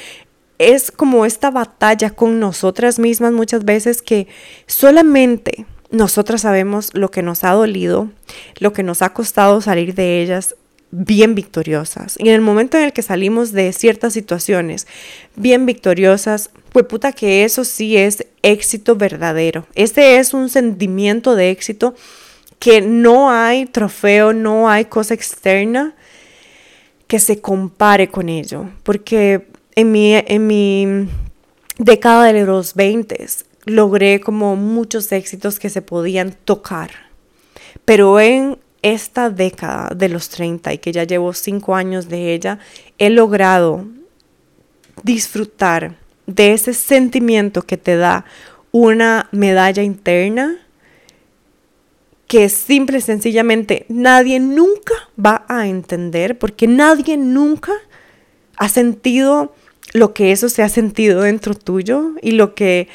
[0.59, 4.27] es como esta batalla con nosotras mismas muchas veces que
[4.67, 8.11] solamente nosotras sabemos lo que nos ha dolido,
[8.59, 10.57] lo que nos ha costado salir de ellas
[10.91, 12.17] bien victoriosas.
[12.19, 14.87] Y en el momento en el que salimos de ciertas situaciones
[15.35, 19.67] bien victoriosas, pues puta que eso sí es éxito verdadero.
[19.75, 21.95] Ese es un sentimiento de éxito
[22.59, 25.95] que no hay trofeo, no hay cosa externa
[27.07, 28.69] que se compare con ello.
[28.83, 31.09] Porque en mi, en mi
[31.79, 33.27] década de los 20
[33.67, 36.91] logré como muchos éxitos que se podían tocar.
[37.85, 42.59] Pero en esta década de los 30 y que ya llevo cinco años de ella,
[42.99, 43.85] he logrado
[45.03, 48.25] disfrutar de ese sentimiento que te da
[48.73, 50.57] una medalla interna
[52.27, 57.73] que simple y sencillamente nadie nunca va a entender porque nadie nunca
[58.57, 59.55] ha sentido
[59.93, 62.89] lo que eso se ha sentido dentro tuyo y lo que,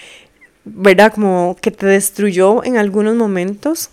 [0.65, 1.13] ¿verdad?
[1.13, 3.89] Como que te destruyó en algunos momentos.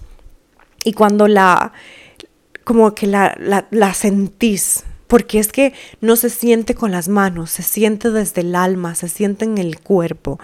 [0.84, 1.72] Y cuando la,
[2.64, 7.62] como que la, la, sentís, porque es que no se siente con las manos, se
[7.62, 10.38] siente desde el alma, se siente en el cuerpo.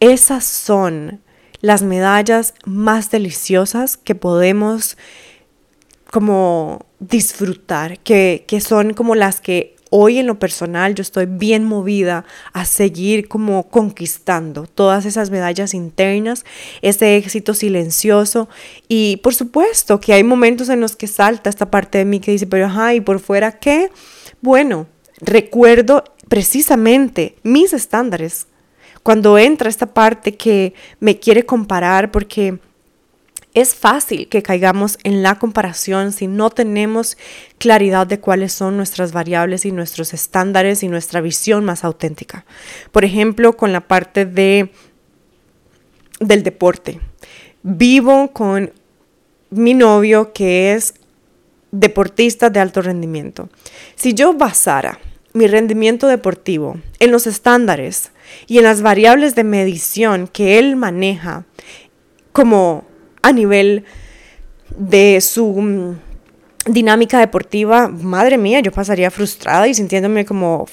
[0.00, 1.20] Esas son
[1.60, 4.96] las medallas más deliciosas que podemos
[6.10, 11.64] como disfrutar, que, que son como las que hoy en lo personal yo estoy bien
[11.64, 16.44] movida a seguir como conquistando todas esas medallas internas,
[16.82, 18.48] ese éxito silencioso
[18.88, 22.32] y por supuesto que hay momentos en los que salta esta parte de mí que
[22.32, 23.90] dice, pero ajá, ¿y por fuera qué?
[24.40, 24.86] Bueno,
[25.20, 28.46] recuerdo precisamente mis estándares.
[29.06, 32.58] Cuando entra esta parte que me quiere comparar porque
[33.54, 37.16] es fácil que caigamos en la comparación si no tenemos
[37.58, 42.44] claridad de cuáles son nuestras variables y nuestros estándares y nuestra visión más auténtica.
[42.90, 44.72] Por ejemplo, con la parte de
[46.18, 46.98] del deporte.
[47.62, 48.72] Vivo con
[49.50, 50.94] mi novio que es
[51.70, 53.50] deportista de alto rendimiento.
[53.94, 54.98] Si yo basara
[55.32, 58.10] mi rendimiento deportivo en los estándares
[58.46, 61.44] y en las variables de medición que él maneja
[62.32, 62.84] como
[63.22, 63.84] a nivel
[64.76, 65.96] de su mm,
[66.66, 70.66] dinámica deportiva, madre mía, yo pasaría frustrada y sintiéndome como,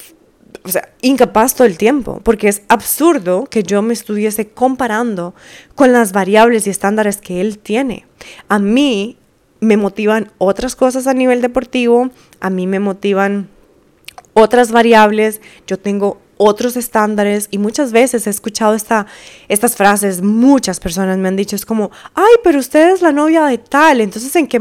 [0.62, 5.34] o sea, incapaz todo el tiempo, porque es absurdo que yo me estuviese comparando
[5.74, 8.06] con las variables y estándares que él tiene.
[8.48, 9.16] A mí
[9.60, 13.48] me motivan otras cosas a nivel deportivo, a mí me motivan
[14.34, 19.06] otras variables, yo tengo otros estándares y muchas veces he escuchado esta,
[19.48, 23.44] estas frases, muchas personas me han dicho, es como, ay, pero usted es la novia
[23.44, 24.60] de tal, entonces ¿en qué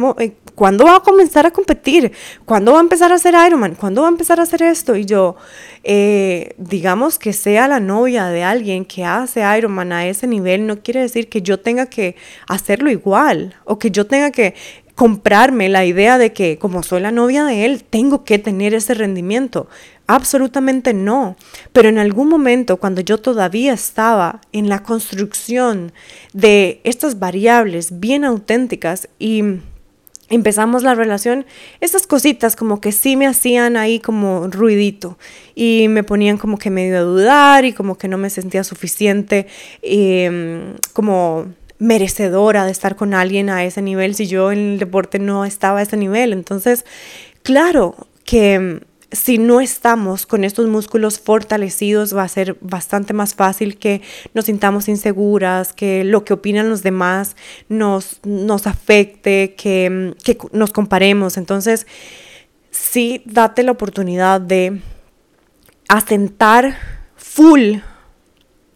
[0.55, 2.11] ¿cuándo va a comenzar a competir?
[2.45, 3.75] ¿Cuándo va a empezar a hacer Ironman?
[3.75, 4.95] ¿Cuándo va a empezar a hacer esto?
[4.95, 5.35] Y yo,
[5.83, 10.81] eh, digamos que sea la novia de alguien que hace Ironman a ese nivel, no
[10.81, 12.15] quiere decir que yo tenga que
[12.47, 14.53] hacerlo igual o que yo tenga que
[14.95, 18.93] comprarme la idea de que como soy la novia de él, tengo que tener ese
[18.93, 19.67] rendimiento.
[20.07, 21.35] Absolutamente no.
[21.71, 25.93] Pero en algún momento, cuando yo todavía estaba en la construcción
[26.33, 29.43] de estas variables bien auténticas y
[30.29, 31.45] empezamos la relación,
[31.79, 35.17] estas cositas como que sí me hacían ahí como ruidito
[35.55, 39.47] y me ponían como que medio a dudar y como que no me sentía suficiente
[39.81, 41.45] em, como
[41.79, 45.79] merecedora de estar con alguien a ese nivel si yo en el deporte no estaba
[45.79, 46.33] a ese nivel.
[46.33, 46.85] Entonces,
[47.43, 48.81] claro que
[49.13, 54.01] si no estamos con estos músculos fortalecidos, va a ser bastante más fácil que
[54.33, 57.35] nos sintamos inseguras, que lo que opinan los demás
[57.69, 61.37] nos, nos afecte, que, que nos comparemos.
[61.37, 61.87] Entonces,
[62.71, 64.81] sí, date la oportunidad de
[65.87, 66.77] asentar
[67.15, 67.75] full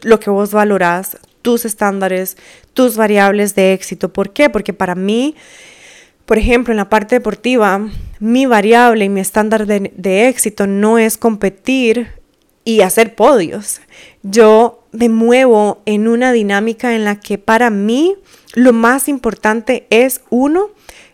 [0.04, 2.38] lo que vos valorás, tus estándares,
[2.74, 4.14] tus variables de éxito.
[4.14, 4.50] ¿Por qué?
[4.50, 5.36] Porque para mí
[6.28, 7.88] por ejemplo, en la parte deportiva,
[8.20, 12.10] mi variable y mi estándar de, éxito no es competir
[12.64, 13.82] y hacer podios.
[14.24, 18.16] Yo me muevo en una dinámica en la que para mí
[18.54, 20.70] lo más importante es, uno,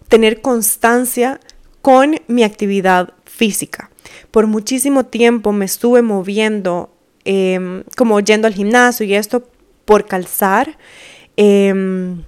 [0.07, 1.39] tener constancia
[1.81, 3.89] con mi actividad física.
[4.31, 6.89] Por muchísimo tiempo me estuve moviendo,
[7.25, 9.47] em, como yendo al gimnasio y esto
[9.85, 10.77] por calzar.
[11.35, 12.23] Em,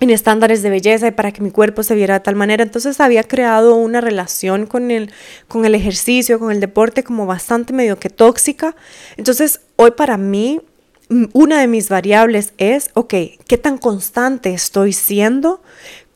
[0.00, 2.62] en estándares de belleza y para que mi cuerpo se viera de tal manera.
[2.62, 5.10] Entonces había creado una relación con el,
[5.48, 8.76] con el ejercicio, con el deporte como bastante medio que tóxica.
[9.16, 10.60] Entonces hoy para mí
[11.32, 13.14] una de mis variables es, ok,
[13.46, 15.62] ¿qué tan constante estoy siendo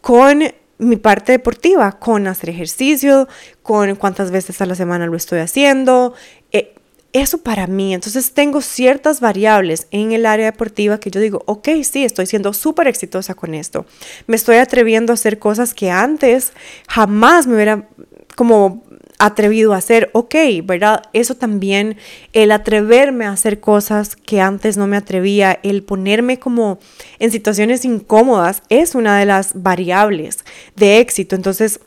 [0.01, 0.43] con
[0.79, 3.29] mi parte deportiva, con hacer ejercicio,
[3.63, 6.13] con cuántas veces a la semana lo estoy haciendo,
[6.51, 6.75] eh,
[7.13, 7.95] eso para mí.
[7.95, 12.53] Entonces tengo ciertas variables en el área deportiva que yo digo, ok, sí, estoy siendo
[12.53, 13.87] súper exitosa con esto.
[14.27, 16.53] Me estoy atreviendo a hacer cosas que antes
[16.89, 17.89] jamás me hubiera
[18.37, 18.83] como
[19.19, 21.03] atrevido a hacer, ok, ¿verdad?
[21.13, 21.97] Eso también,
[22.33, 26.81] el atreverme a hacer cosas que antes no me atrevía, el ponerme como
[27.21, 30.39] en situaciones incómodas, es una de las variables
[30.75, 31.37] de éxito.
[31.37, 31.79] Entonces,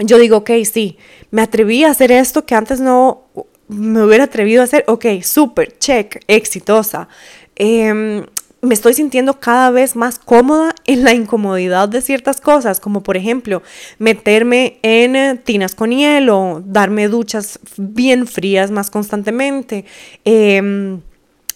[0.00, 0.98] yo digo, ok, sí,
[1.30, 3.28] me atreví a hacer esto que antes no
[3.68, 7.08] me hubiera atrevido a hacer, ok, súper, check, exitosa.
[7.56, 8.24] Em,
[8.60, 13.16] me estoy sintiendo cada vez más cómoda en la incomodidad de ciertas cosas, como por
[13.16, 13.62] ejemplo
[13.98, 19.84] meterme en tinas con hielo, darme duchas bien frías más constantemente.
[20.24, 21.00] Em,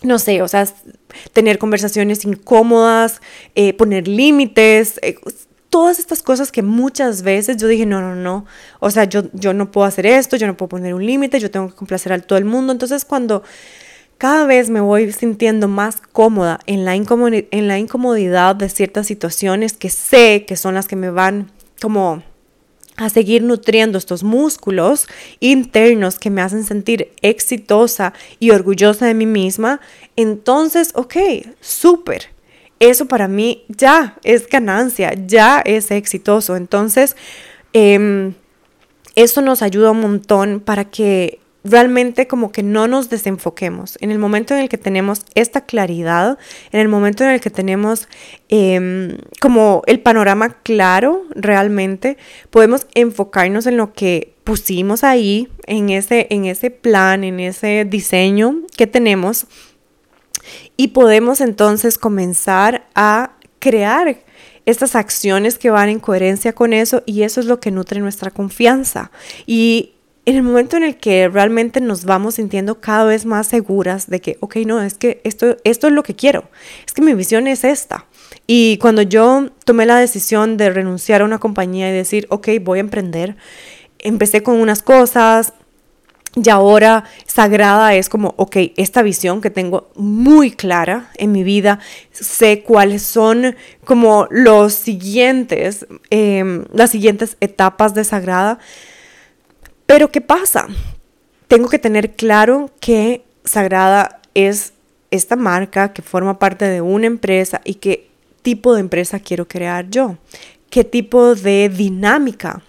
[0.02, 0.66] no sé, o sea,
[1.32, 3.20] tener conversaciones incómodas,
[3.54, 5.16] eh, poner límites, eh,
[5.72, 8.44] todas estas cosas que muchas veces yo dije, no, no, no,
[8.78, 11.50] o sea, yo, yo no puedo hacer esto, yo no puedo poner un límite, yo
[11.50, 12.72] tengo que complacer a todo el mundo.
[12.74, 13.42] Entonces cuando
[14.18, 19.72] cada vez me voy sintiendo más cómoda en la, en la incomodidad de ciertas situaciones
[19.72, 21.50] que sé que son las que me van
[21.80, 22.22] como
[22.96, 25.06] a seguir nutriendo estos músculos
[25.40, 29.80] internos que me hacen sentir exitosa y orgullosa de mí misma,
[30.16, 31.16] entonces, ok,
[31.62, 32.31] súper
[32.90, 36.56] eso para mí ya es ganancia, ya es exitoso.
[36.56, 37.16] Entonces,
[37.72, 38.32] eh,
[39.14, 43.96] esto nos ayuda un montón para que realmente como que no nos desenfoquemos.
[44.00, 46.38] En el momento en el que tenemos esta claridad,
[46.72, 48.08] en el momento en el que tenemos
[48.48, 52.16] em, como el panorama claro realmente,
[52.50, 58.62] podemos enfocarnos en lo que pusimos ahí, en ese, en ese plan, en ese diseño
[58.76, 59.46] que tenemos.
[60.76, 64.22] Y podemos entonces comenzar a crear
[64.66, 68.30] estas acciones que van en coherencia con eso y eso es lo que nutre nuestra
[68.30, 69.10] confianza.
[69.46, 74.08] Y en el momento en el que realmente nos vamos sintiendo cada vez más seguras
[74.08, 76.48] de que, ok, no, es que esto, esto es lo que quiero,
[76.86, 78.06] es que mi visión es esta.
[78.46, 82.78] Y cuando yo tomé la decisión de renunciar a una compañía y decir, ok, voy
[82.78, 83.36] a emprender,
[83.98, 85.54] empecé con unas cosas,
[86.34, 91.78] y ahora sagrada es como, ok, esta visión que tengo muy clara en mi vida,
[92.10, 93.54] sé cuáles son
[93.84, 98.58] como los siguientes, em, las siguientes etapas de sagrada.
[99.84, 100.68] Pero ¿qué pasa?
[101.48, 104.72] Tengo que tener claro que sagrada es
[105.10, 108.08] esta marca que forma parte de una empresa y qué
[108.40, 110.16] tipo de empresa quiero crear yo,
[110.70, 112.62] qué tipo de dinámica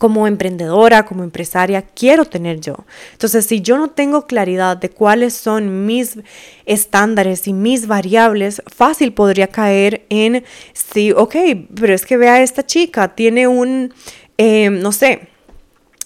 [0.00, 2.86] como emprendedora, como empresaria, quiero tener yo.
[3.12, 6.18] Entonces, si yo no tengo claridad de cuáles son mis
[6.64, 10.42] estándares y mis variables, fácil podría caer en,
[10.72, 11.36] sí, ok,
[11.78, 13.92] pero es que vea esta chica, tiene un,
[14.38, 15.28] eh, no sé,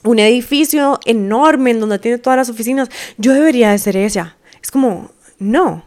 [0.03, 4.37] un edificio enorme en donde tiene todas las oficinas, yo debería de ser ella.
[4.61, 5.85] Es como, no,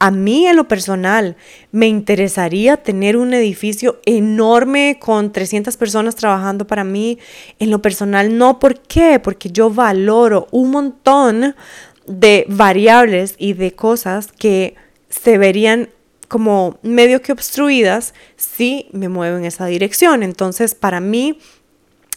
[0.00, 1.36] a mí en lo personal
[1.72, 7.18] me interesaría tener un edificio enorme con 300 personas trabajando para mí.
[7.58, 9.20] En lo personal no, ¿por qué?
[9.20, 11.54] Porque yo valoro un montón
[12.06, 14.74] de variables y de cosas que
[15.10, 15.90] se verían
[16.28, 20.22] como medio que obstruidas si me muevo en esa dirección.
[20.22, 21.38] Entonces, para mí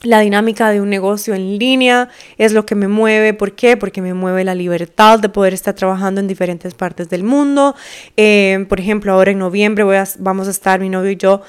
[0.03, 3.33] la dinámica de un negocio en línea es lo que me mueve.
[3.33, 3.77] ¿Por qué?
[3.77, 7.75] Porque me mueve la libertad de poder estar trabajando en diferentes partes del mundo.
[8.17, 9.83] Eh, por ejemplo, ahora en noviembre
[10.19, 11.41] vamos a estar mi novio y yo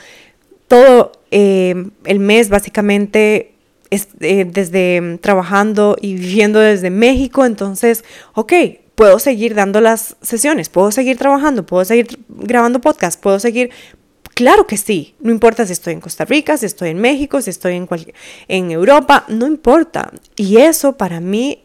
[0.69, 1.75] todo eh,
[2.05, 3.55] el mes básicamente
[3.91, 7.45] eh, desde trabajando y viviendo desde México.
[7.45, 8.53] Entonces, ok,
[8.95, 13.71] puedo seguir dando las sesiones, puedo seguir trabajando, puedo seguir grabando podcast, puedo seguir
[14.35, 17.51] Claro que sí, no importa si estoy en Costa Rica, si estoy en México, si
[17.51, 17.89] estoy en,
[18.49, 20.13] en Europa, no importa.
[20.37, 21.65] Y eso para mí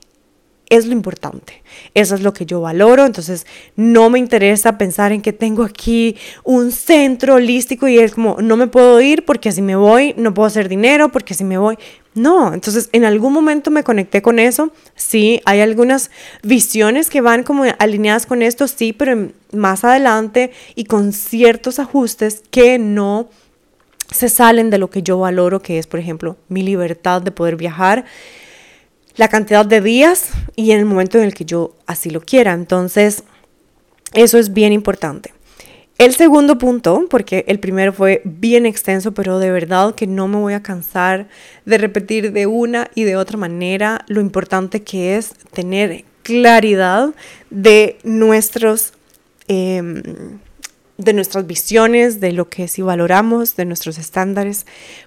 [0.70, 1.64] es lo importante.
[1.94, 3.06] Eso es lo que yo valoro.
[3.06, 3.46] Entonces,
[3.76, 8.56] no me interesa pensar en que tengo aquí un centro holístico y es como, no
[8.56, 11.78] me puedo ir porque si me voy no puedo hacer dinero, porque si me voy,
[12.20, 14.72] no, entonces en algún momento me conecté con eso.
[14.96, 16.12] Sí, hay algunas
[16.44, 22.44] visiones que van como alineadas con esto, sí, pero más adelante y con ciertos ajustes
[22.52, 23.30] que no
[24.12, 27.56] se salen de lo que yo valoro, que es, por ejemplo, mi libertad de poder
[27.56, 28.06] viajar,
[29.16, 32.54] la cantidad de días y en el momento en el que yo así lo quiera.
[32.54, 33.24] Entonces,
[34.14, 35.34] eso es bien importante.
[36.00, 40.38] El segundo punto, porque el primero fue bien extenso, pero de verdad que no me
[40.38, 41.28] voy a cansar
[41.66, 47.10] de repetir de una y de otra manera lo importante que es tener claridad
[47.50, 48.94] de nuestros...
[49.50, 50.02] Em,
[50.98, 54.66] de nuestras visiones, de lo que sí valoramos, de nuestros estándares,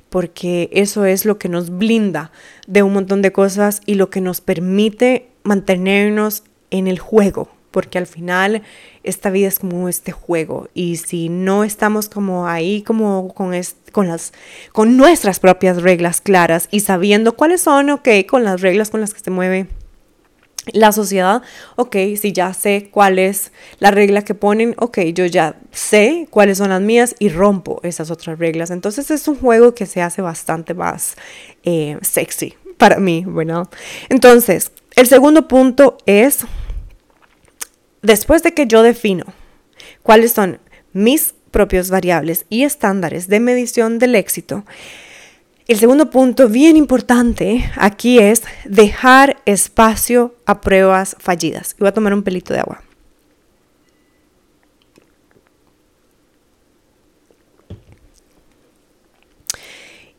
[0.09, 2.33] porque eso es lo que nos blinda
[2.67, 7.99] de un montón de cosas y lo que nos permite mantenernos en el juego, porque
[7.99, 8.63] al final
[9.05, 13.53] esta vida es como este juego y si no estamos como ahí como con,
[13.93, 14.33] con, las,
[14.73, 19.15] con nuestras propias reglas claras y sabiendo cuáles son, ok, con las reglas con las
[19.15, 19.67] que se mueve
[20.73, 21.43] la sociedad,
[21.77, 23.51] ok, si ya sé cuál es
[23.81, 28.11] la regla que ponen, ok, yo ya sé cuáles son las mías y rompo esas
[28.11, 28.71] otras reglas.
[28.71, 31.17] Entonces es un juego que se hace bastante más
[31.65, 33.69] eh, sexy para mí, bueno.
[34.09, 36.47] Entonces, el segundo punto es
[38.03, 39.25] después de que yo defino
[40.03, 40.59] cuáles son
[40.93, 44.65] mis propios variables y estándares de medición del éxito,
[45.69, 51.77] el segundo punto bien importante aquí es dejar espacio a pruebas fallidas.
[51.79, 52.83] Voy a tomar un pelito de agua.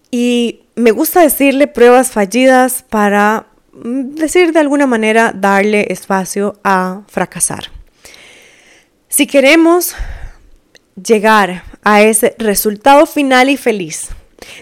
[0.09, 7.71] Y me gusta decirle pruebas fallidas para decir de alguna manera, darle espacio a fracasar.
[9.07, 9.95] Si queremos
[10.95, 14.09] llegar a ese resultado final y feliz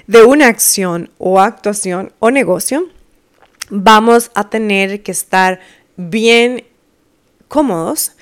[0.08, 2.88] de una acción o actuación o negocio,
[3.70, 5.60] vamos a tener que estar
[5.98, 6.66] bien
[7.48, 8.14] cómodos,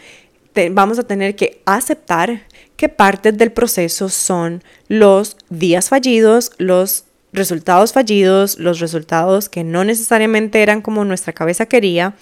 [0.71, 2.43] vamos a tener que aceptar
[2.75, 9.83] que parte del proceso son los días fallidos, los resultados fallidos, los resultados que no
[9.83, 12.15] necesariamente eran como nuestra cabeza quería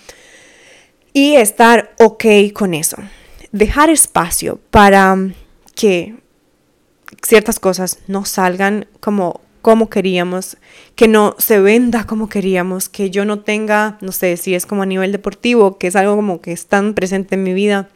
[1.13, 2.97] y estar ok con eso.
[3.51, 5.17] Dejar espacio para
[5.75, 6.15] que
[7.21, 10.55] ciertas cosas no salgan como como queríamos,
[10.95, 14.83] que no se venda como queríamos, que yo no tenga, no sé si es como
[14.83, 17.89] a nivel deportivo, que es algo como que es tan presente en mi vida,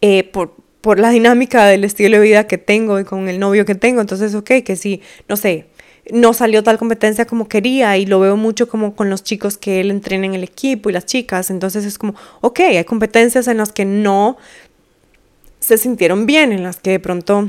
[0.00, 3.64] eh, por, por la dinámica del estilo de vida que tengo y con el novio
[3.64, 4.00] que tengo.
[4.00, 5.66] Entonces, ok, que si, no sé,
[6.10, 9.80] no salió tal competencia como quería y lo veo mucho como con los chicos que
[9.80, 11.50] él entrena en el equipo y las chicas.
[11.50, 14.36] Entonces es como, ok, hay competencias en las que no
[15.60, 17.48] se sintieron bien, en las que de pronto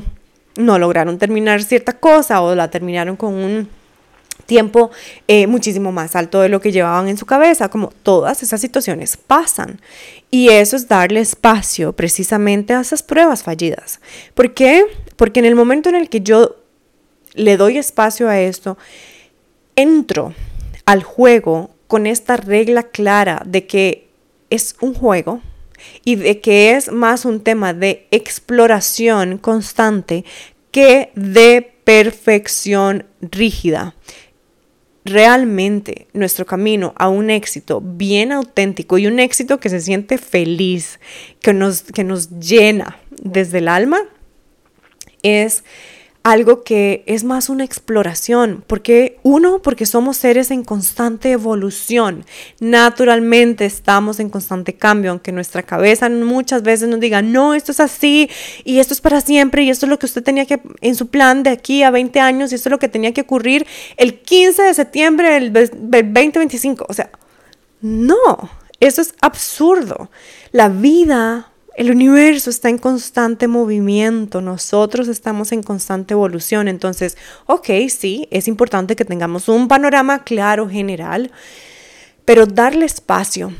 [0.56, 3.68] no lograron terminar cierta cosa o la terminaron con un
[4.46, 4.90] tiempo
[5.28, 9.16] eh, muchísimo más alto de lo que llevaban en su cabeza, como todas esas situaciones
[9.16, 9.80] pasan.
[10.30, 14.00] Y eso es darle espacio precisamente a esas pruebas fallidas.
[14.34, 14.84] ¿Por qué?
[15.16, 16.56] Porque en el momento en el que yo
[17.34, 18.78] le doy espacio a esto,
[19.76, 20.34] entro
[20.86, 24.08] al juego con esta regla clara de que
[24.50, 25.40] es un juego
[26.04, 30.24] y de que es más un tema de exploración constante
[30.70, 33.94] que de perfección rígida.
[35.04, 41.00] Realmente nuestro camino a un éxito bien auténtico y un éxito que se siente feliz,
[41.40, 44.02] que nos, que nos llena desde el alma,
[45.22, 45.64] es
[46.22, 52.26] algo que es más una exploración, porque uno, porque somos seres en constante evolución,
[52.60, 57.80] naturalmente estamos en constante cambio, aunque nuestra cabeza muchas veces nos diga, no, esto es
[57.80, 58.28] así
[58.64, 61.08] y esto es para siempre y esto es lo que usted tenía que, en su
[61.08, 63.66] plan de aquí a 20 años y esto es lo que tenía que ocurrir
[63.96, 67.10] el 15 de septiembre del 2025, o sea,
[67.80, 70.10] no, eso es absurdo.
[70.52, 76.68] La vida el universo está en constante movimiento, nosotros estamos en constante evolución.
[76.68, 77.16] Entonces,
[77.46, 81.30] ok, sí, es importante que tengamos un panorama claro, general,
[82.24, 83.52] pero darle espacio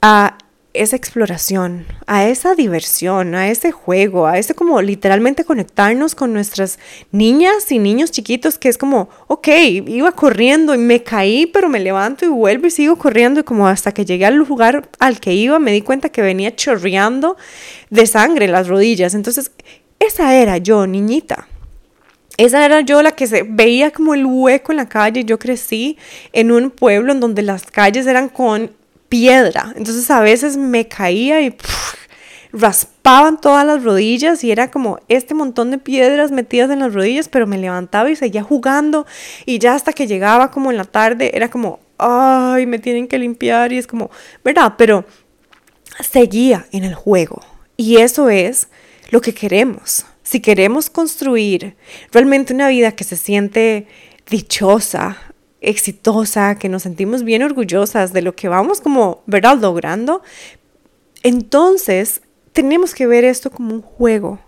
[0.00, 0.38] a
[0.74, 6.78] esa exploración, a esa diversión, a ese juego, a ese como literalmente conectarnos con nuestras
[7.10, 9.48] niñas y niños chiquitos, que es como, ok,
[9.86, 13.68] iba corriendo y me caí, pero me levanto y vuelvo y sigo corriendo y como
[13.68, 17.36] hasta que llegué al lugar al que iba me di cuenta que venía chorreando
[17.90, 19.14] de sangre las rodillas.
[19.14, 19.50] Entonces,
[19.98, 21.48] esa era yo, niñita.
[22.38, 25.24] Esa era yo la que se veía como el hueco en la calle.
[25.24, 25.98] Yo crecí
[26.32, 28.70] en un pueblo en donde las calles eran con
[29.12, 29.74] piedra.
[29.76, 31.54] Entonces a veces me caía y
[32.50, 37.28] raspaban todas las rodillas y era como este montón de piedras metidas en las rodillas,
[37.28, 39.04] pero me levantaba y seguía jugando
[39.44, 43.18] y ya hasta que llegaba como en la tarde era como, ay, me tienen que
[43.18, 44.10] limpiar y es como,
[44.42, 44.76] ¿verdad?
[44.78, 45.04] Pero
[46.00, 47.42] seguía en el juego
[47.76, 48.68] y eso es
[49.10, 50.06] lo que queremos.
[50.22, 51.76] Si queremos construir
[52.12, 53.86] realmente una vida que se siente
[54.30, 55.18] dichosa,
[55.62, 60.22] exitosa, que nos sentimos bien orgullosas de lo que vamos como, ¿verdad?, logrando,
[61.22, 64.40] entonces tenemos que ver esto como un juego,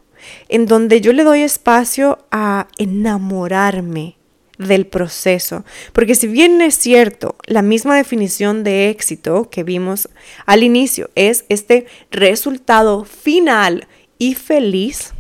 [0.48, 4.16] en donde yo le doy espacio a enamorarme
[4.58, 5.64] del proceso.
[5.92, 10.08] Porque si bien es cierto, la misma definición de éxito que vimos
[10.46, 13.86] al inicio es este resultado final
[14.18, 15.12] y feliz,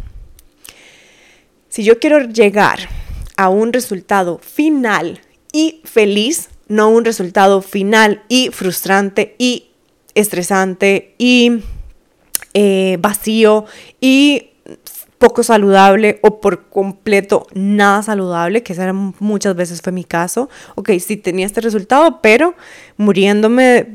[1.68, 2.88] si yo quiero llegar
[3.36, 5.20] a un resultado final
[5.54, 9.70] y feliz, no un resultado final y frustrante y
[10.14, 11.60] estresante y
[12.54, 13.64] eh, vacío
[14.00, 14.50] y
[15.18, 18.74] poco saludable o por completo nada saludable, que
[19.20, 20.50] muchas veces fue mi caso.
[20.74, 22.56] Ok, sí tenía este resultado, pero
[22.96, 23.94] muriéndome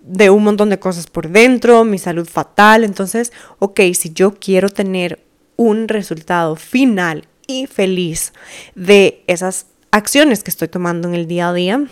[0.00, 2.82] de un montón de cosas por dentro, mi salud fatal.
[2.82, 5.20] Entonces, ok, si yo quiero tener
[5.54, 8.32] un resultado final y feliz
[8.74, 11.84] de esas acciones que estoy tomando en el día a día.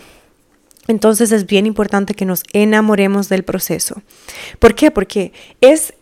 [0.87, 4.01] Entonces es bien importante que nos enamoremos del proceso.
[4.59, 4.91] ¿Por qué?
[4.91, 5.93] Porque es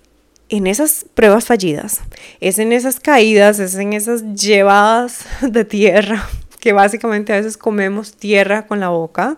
[0.49, 2.01] en esas pruebas fallidas,
[2.39, 6.27] es en esas caídas, es en esas llevadas de tierra,
[6.59, 9.37] que básicamente a veces comemos tierra con la boca.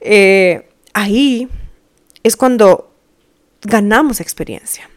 [0.00, 1.48] Eh, ahí
[2.22, 2.94] es cuando
[3.62, 4.88] ganamos experiencia,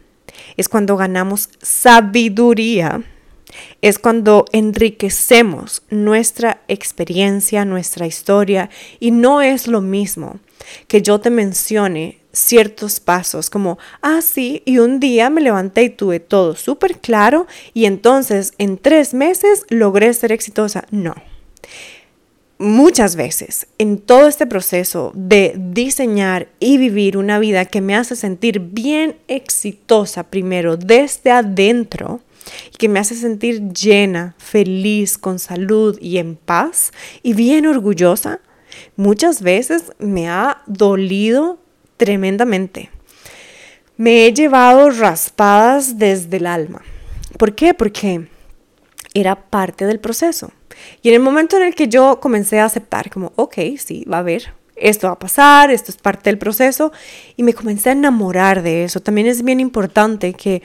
[0.56, 3.02] es cuando ganamos sabiduría
[3.80, 10.38] es cuando enriquecemos nuestra experiencia, nuestra historia, y no es lo mismo
[10.88, 15.90] que yo te mencione ciertos pasos como, ah, sí, y un día me levanté y
[15.90, 20.84] tuve todo súper claro y entonces en tres meses logré ser exitosa.
[20.90, 21.14] No.
[22.58, 28.16] Muchas veces en todo este proceso de diseñar y vivir una vida que me hace
[28.16, 32.20] sentir bien exitosa primero desde adentro,
[32.72, 36.92] y que me hace sentir llena, feliz, con salud y en paz
[37.22, 38.40] y bien orgullosa,
[38.96, 41.58] muchas veces me ha dolido
[41.96, 42.90] tremendamente.
[43.96, 46.82] Me he llevado raspadas desde el alma.
[47.36, 47.74] ¿Por qué?
[47.74, 48.28] Porque
[49.14, 50.52] era parte del proceso.
[51.02, 54.18] Y en el momento en el que yo comencé a aceptar, como, ok, sí, va
[54.18, 56.92] a haber, esto va a pasar, esto es parte del proceso,
[57.36, 59.00] y me comencé a enamorar de eso.
[59.00, 60.62] También es bien importante que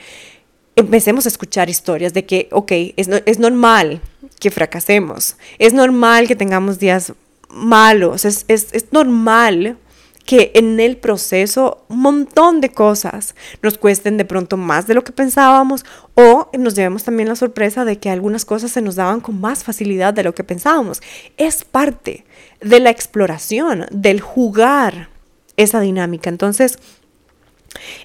[0.76, 4.00] empecemos a escuchar historias de que, ok, es, es normal
[4.38, 7.14] que fracasemos, es normal que tengamos días
[7.48, 9.78] malos, es, es, es normal
[10.26, 15.04] que en el proceso un montón de cosas nos cuesten de pronto más de lo
[15.04, 19.20] que pensábamos o nos llevemos también la sorpresa de que algunas cosas se nos daban
[19.20, 21.00] con más facilidad de lo que pensábamos.
[21.36, 22.26] Es parte
[22.60, 25.08] de la exploración, del jugar
[25.56, 26.28] esa dinámica.
[26.28, 26.78] Entonces,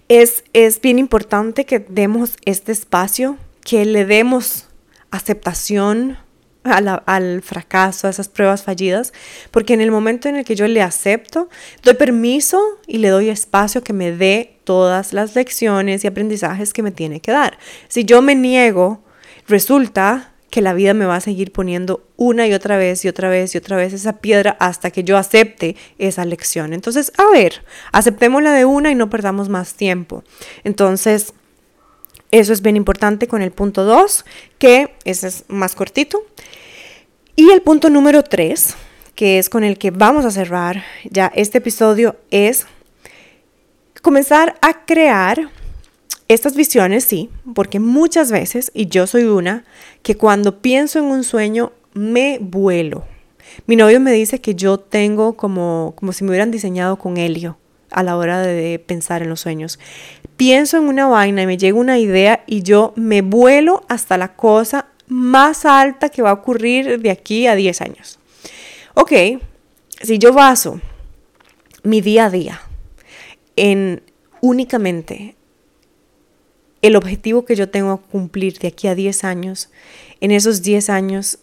[0.08, 4.68] es, es bien importante que demos este espacio, que le demos
[5.12, 6.18] aceptación,
[6.64, 9.14] al fracaso, a esas pruebas fallidas,
[9.50, 11.50] porque en el momento en el que yo le acepto,
[11.84, 16.84] doy permiso y le doy espacio que me dé todas las lecciones y aprendizajes que
[16.84, 17.58] me tiene que dar.
[17.88, 19.04] Si yo me niego,
[19.48, 23.30] resulta que la vida me va a seguir poniendo una y otra vez y otra
[23.30, 26.74] vez y otra vez esa piedra hasta que yo acepte esa lección.
[26.74, 30.24] Entonces, a ver, aceptémosla de una y no perdamos más tiempo.
[30.66, 31.34] Entonces,
[32.32, 34.26] eso es bien importante con el punto 2,
[34.58, 36.22] que ese es más cortito.
[37.38, 38.76] Y el punto número 3,
[39.16, 42.68] que es con el que vamos a cerrar ya este episodio, es
[44.02, 45.50] comenzar a crear
[46.34, 49.66] estas visiones, sí, porque muchas veces, y yo soy una,
[50.04, 53.06] que cuando pienso en un sueño me vuelo.
[53.68, 57.58] Mi novio me dice que yo tengo como, como si me hubieran diseñado con helio
[57.90, 59.80] a la hora de pensar en los sueños.
[60.38, 64.36] Pienso en una vaina y me llega una idea y yo me vuelo hasta la
[64.36, 68.20] cosa más alta que va a ocurrir de aquí a 10 años.
[68.94, 69.12] Ok,
[70.02, 70.80] si yo baso
[71.84, 72.62] mi día a día
[73.56, 74.02] en
[74.40, 75.36] únicamente
[76.82, 79.70] el objetivo que yo tengo a cumplir de aquí a 10 años,
[80.20, 81.40] en esos 10 años,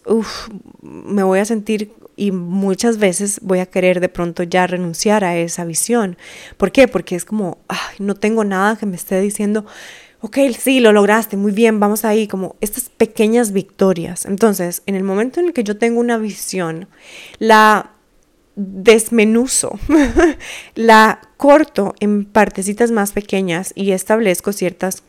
[0.82, 5.36] me voy a sentir y muchas veces voy a querer de pronto ya renunciar a
[5.36, 6.18] esa visión.
[6.56, 6.88] ¿Por qué?
[6.88, 7.58] Porque es como,
[7.98, 9.64] no tengo nada que me esté diciendo,
[10.20, 14.26] ok, sí, lo lograste, muy bien, vamos ahí, como estas pequeñas victorias.
[14.26, 16.88] Entonces, en el momento en el que yo tengo una visión,
[17.38, 17.92] la
[18.56, 19.78] desmenuzo,
[20.74, 25.04] la corto en partecitas más pequeñas y establezco ciertas,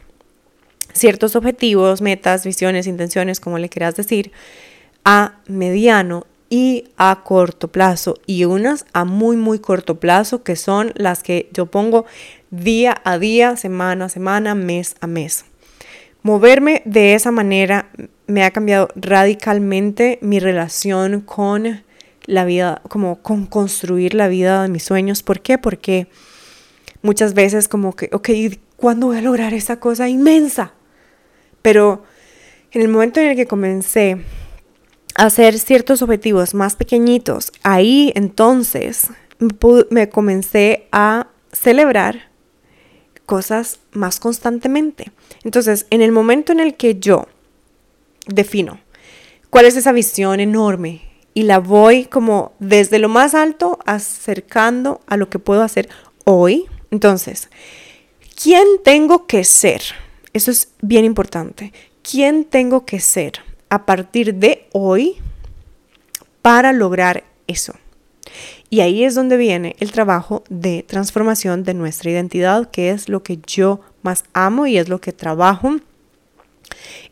[0.94, 4.32] ciertos objetivos, metas, visiones, intenciones, como le quieras decir,
[5.06, 10.92] a mediano y a corto plazo y unas a muy muy corto plazo que son
[10.96, 12.06] las que yo pongo
[12.50, 15.46] día a día, semana a semana, mes a mes.
[16.22, 17.90] Moverme de esa manera
[18.28, 21.84] me ha cambiado radicalmente mi relación con
[22.26, 25.24] la vida, como con construir la vida de mis sueños.
[25.24, 25.58] ¿Por qué?
[25.58, 26.08] Porque
[27.02, 28.30] muchas veces como que, ok,
[28.76, 30.74] ¿cuándo voy a lograr esa cosa inmensa?
[31.62, 32.04] Pero
[32.72, 34.18] en el momento en el que comencé
[35.16, 39.10] hacer ciertos objetivos más pequeñitos, ahí entonces
[39.90, 42.30] me comencé a celebrar
[43.26, 45.12] cosas más constantemente.
[45.44, 47.28] Entonces, en el momento en el que yo
[48.28, 48.80] defino
[49.50, 51.02] cuál es esa visión enorme
[51.34, 55.90] y la voy como desde lo más alto acercando a lo que puedo hacer
[56.26, 57.50] hoy, entonces,
[58.42, 59.82] ¿quién tengo que ser?
[60.34, 61.74] Eso es bien importante.
[62.02, 63.42] ¿Quién tengo que ser?
[63.70, 65.18] a partir de hoy
[66.42, 67.74] para lograr eso.
[68.70, 73.24] Y ahí es donde viene el trabajo de transformación de nuestra identidad, que es lo
[73.24, 75.78] que yo más amo y es lo que trabajo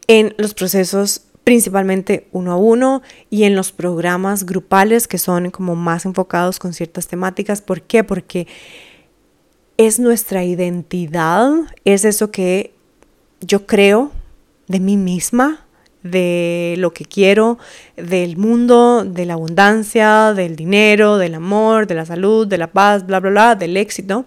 [0.07, 5.75] en los procesos principalmente uno a uno y en los programas grupales que son como
[5.75, 7.61] más enfocados con ciertas temáticas.
[7.61, 8.03] ¿Por qué?
[8.03, 8.47] Porque
[9.77, 11.49] es nuestra identidad,
[11.85, 12.76] es eso que
[13.41, 14.11] yo creo
[14.67, 15.65] de mí misma,
[16.03, 17.57] de lo que quiero,
[17.95, 23.05] del mundo, de la abundancia, del dinero, del amor, de la salud, de la paz,
[23.05, 24.25] bla, bla, bla, del éxito,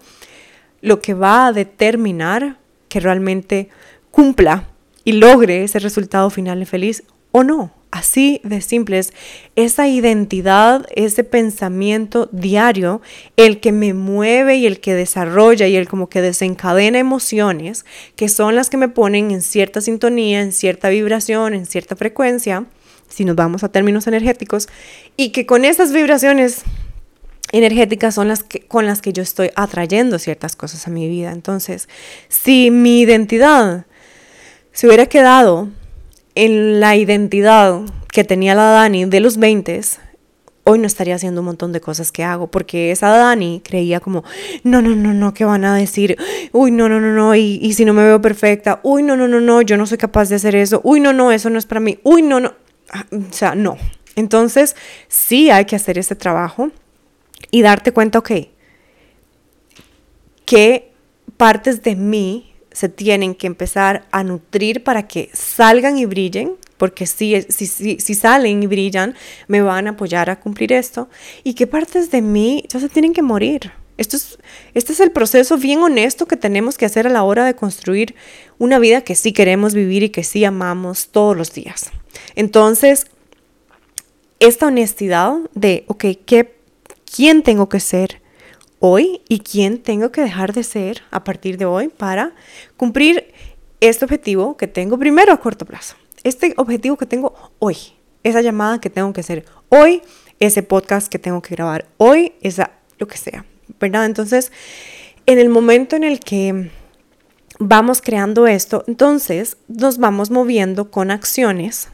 [0.81, 2.57] lo que va a determinar
[2.87, 3.69] que realmente
[4.11, 4.67] cumpla
[5.03, 7.71] y logre ese resultado final feliz o no.
[7.91, 9.11] Así de simples,
[9.57, 13.01] esa identidad, ese pensamiento diario,
[13.35, 17.85] el que me mueve y el que desarrolla y el como que desencadena emociones,
[18.15, 22.65] que son las que me ponen en cierta sintonía, en cierta vibración, en cierta frecuencia,
[23.09, 24.69] si nos vamos a términos energéticos,
[25.17, 26.63] y que con esas vibraciones
[27.51, 31.33] energéticas son las que, con las que yo estoy atrayendo ciertas cosas a mi vida.
[31.33, 31.89] Entonces,
[32.29, 33.85] si mi identidad
[34.71, 35.69] se hubiera quedado
[36.35, 39.81] en la identidad que tenía la Dani de los 20,
[40.63, 44.23] hoy no estaría haciendo un montón de cosas que hago, porque esa Dani creía como,
[44.63, 46.17] no, no, no, no, ¿qué van a decir?
[46.51, 49.27] Uy, no, no, no, no, y, y si no me veo perfecta, uy, no, no,
[49.27, 51.65] no, no, yo no soy capaz de hacer eso, uy, no, no, eso no es
[51.65, 52.53] para mí, uy, no, no,
[52.91, 53.77] ah, o sea, no.
[54.15, 54.75] Entonces,
[55.07, 56.69] sí hay que hacer ese trabajo
[57.49, 58.31] y darte cuenta, ok,
[60.45, 60.91] qué
[61.37, 67.05] partes de mí se tienen que empezar a nutrir para que salgan y brillen, porque
[67.05, 69.15] si, si, si, salen y brillan,
[69.47, 71.09] me van a apoyar a cumplir esto,
[71.43, 73.71] y qué partes de mí ya se tienen que morir.
[73.97, 74.39] Esto es,
[74.73, 78.15] este es el proceso bien honesto que tenemos que hacer a la hora de construir
[78.57, 81.91] una vida que sí queremos vivir y que sí amamos todos los días.
[82.35, 83.05] Entonces,
[84.39, 86.55] esta honestidad de, ok, ¿qué,
[87.15, 88.20] ¿quién tengo que ser?
[88.81, 92.33] Hoy y quién tengo que dejar de ser a partir de hoy para
[92.75, 93.31] cumplir
[93.79, 95.95] este objetivo que tengo primero a corto plazo.
[96.23, 97.77] Este objetivo que tengo hoy,
[98.23, 100.01] esa llamada que tengo que hacer hoy,
[100.39, 103.45] ese podcast que tengo que grabar hoy, esa lo que sea,
[103.79, 104.05] ¿verdad?
[104.05, 104.51] Entonces,
[105.27, 106.71] en el momento en el que
[107.59, 111.89] vamos creando esto, entonces nos vamos moviendo con acciones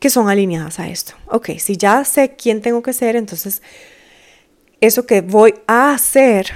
[0.00, 1.14] que son alineadas a esto.
[1.26, 3.62] Ok, si ya sé quién tengo que ser, entonces
[4.86, 6.52] eso que voy a hacer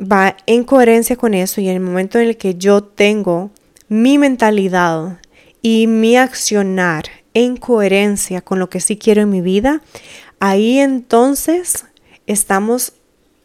[0.00, 3.50] va en coherencia con eso y en el momento en el que yo tengo
[3.88, 5.20] mi mentalidad
[5.62, 7.04] y mi accionar
[7.34, 9.82] en coherencia con lo que sí quiero en mi vida,
[10.38, 11.86] ahí entonces
[12.26, 12.94] estamos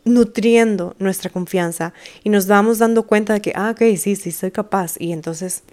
[0.05, 4.51] nutriendo nuestra confianza y nos vamos dando cuenta de que, ah, ok, sí, sí, soy
[4.51, 4.95] capaz.
[4.99, 5.63] Y entonces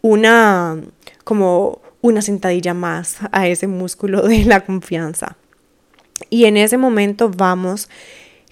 [0.00, 0.80] una,
[1.22, 5.36] como una sentadilla más a ese músculo de la confianza.
[6.30, 7.88] Y en ese momento vamos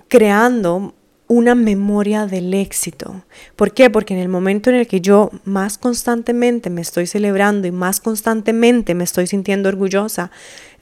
[0.09, 0.95] creando
[1.33, 3.25] una memoria del éxito.
[3.57, 3.89] ¿Por qué?
[3.89, 8.01] Porque en el momento en el que yo más constantemente me estoy celebrando y más
[8.01, 10.31] constantemente me estoy sintiendo orgullosa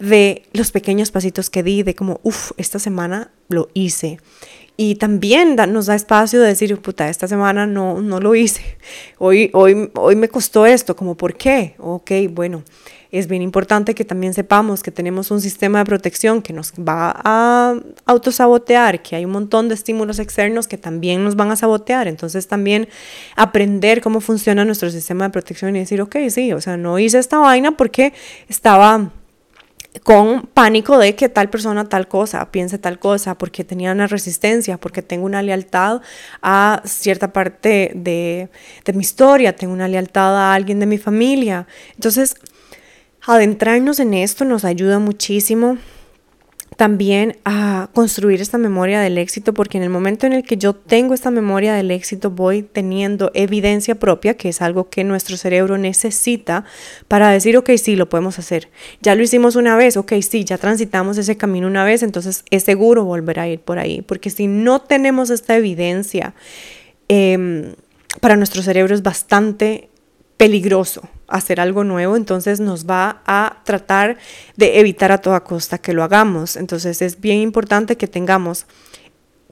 [0.01, 4.19] de los pequeños pasitos que di, de como, uff, esta semana lo hice.
[4.83, 8.79] Y también nos da espacio de decir, puta, esta semana no, no lo hice.
[9.19, 11.75] Hoy, hoy, hoy me costó esto, como, ¿por qué?
[11.77, 12.65] Ok, bueno
[13.13, 17.21] es bien importante que también sepamos que tenemos un sistema de protección que nos va
[17.25, 17.75] a
[18.07, 22.07] autosabotear, que hay un montón de estímulos externos que también nos van a sabotear.
[22.07, 22.89] Entonces también
[23.35, 27.19] aprender cómo funciona nuestro sistema de protección y decir, ok, sí, o sea, no hice
[27.19, 28.13] esta vaina porque
[28.49, 29.11] estaba
[30.03, 34.79] con pánico de que tal persona tal cosa, piense tal cosa, porque tenía una resistencia,
[34.79, 36.01] porque tengo una lealtad
[36.43, 38.49] a cierta parte de,
[38.85, 41.67] de mi historia, tengo una lealtad a alguien de mi familia.
[41.95, 42.37] Entonces,
[43.27, 45.77] Adentrarnos en esto nos ayuda muchísimo
[46.81, 50.73] también a construir esta memoria del éxito, porque en el momento en el que yo
[50.73, 55.77] tengo esta memoria del éxito, voy teniendo evidencia propia, que es algo que nuestro cerebro
[55.77, 56.65] necesita
[57.07, 58.71] para decir, ok, sí, lo podemos hacer.
[59.03, 62.63] Ya lo hicimos una vez, ok, sí, ya transitamos ese camino una vez, entonces es
[62.63, 66.33] seguro volver a ir por ahí, porque si no tenemos esta evidencia,
[67.09, 67.75] em,
[68.23, 69.91] para nuestro cerebro es bastante
[70.39, 74.19] peligroso hacer algo nuevo, entonces nos va a tratar
[74.57, 76.57] de evitar a toda costa que lo hagamos.
[76.57, 78.67] Entonces es bien importante que tengamos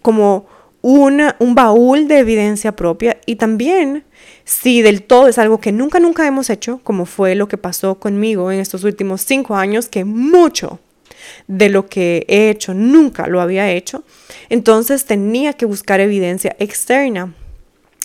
[0.03, 0.47] como
[0.81, 4.05] un baúl de evidencia propia y también
[4.45, 7.97] si del todo es algo que nunca, nunca hemos hecho, como fue lo que pasó
[7.97, 10.79] conmigo en estos últimos cinco años, que mucho
[11.47, 14.05] de lo que he hecho nunca lo había hecho,
[14.49, 17.35] entonces tenía que buscar evidencia externa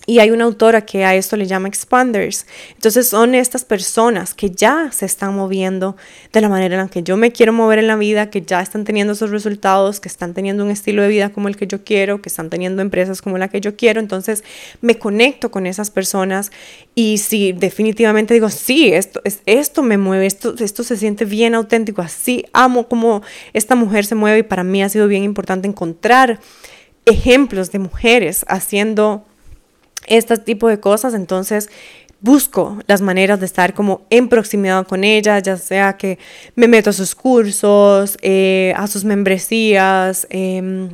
[0.06, 2.45] y hay una autora que a esto le llama expanders.
[2.76, 5.95] Entonces son estas personas que ya se están moviendo
[6.34, 8.62] de la manera en la que yo me quiero mover en la vida, que ya
[8.62, 11.84] están teniendo esos resultados, que están teniendo un estilo de vida como el que yo
[11.84, 14.01] quiero, que están teniendo empresas como la que yo quiero.
[14.01, 14.43] Entonces
[14.82, 16.51] me conecto con esas personas
[16.95, 21.56] y si definitivamente digo, sí, esto, es, esto me mueve, esto, esto se siente bien
[21.56, 23.22] auténtico, así amo como
[23.54, 26.39] esta mujer se mueve y para mí ha sido bien importante encontrar
[27.06, 29.26] ejemplos de mujeres haciendo
[30.08, 31.70] este tipo de cosas, entonces
[32.24, 36.18] busco las maneras de estar como en proximidad con ella, ya sea que
[36.56, 40.89] me meto a sus cursos, eh, a sus membresías, em,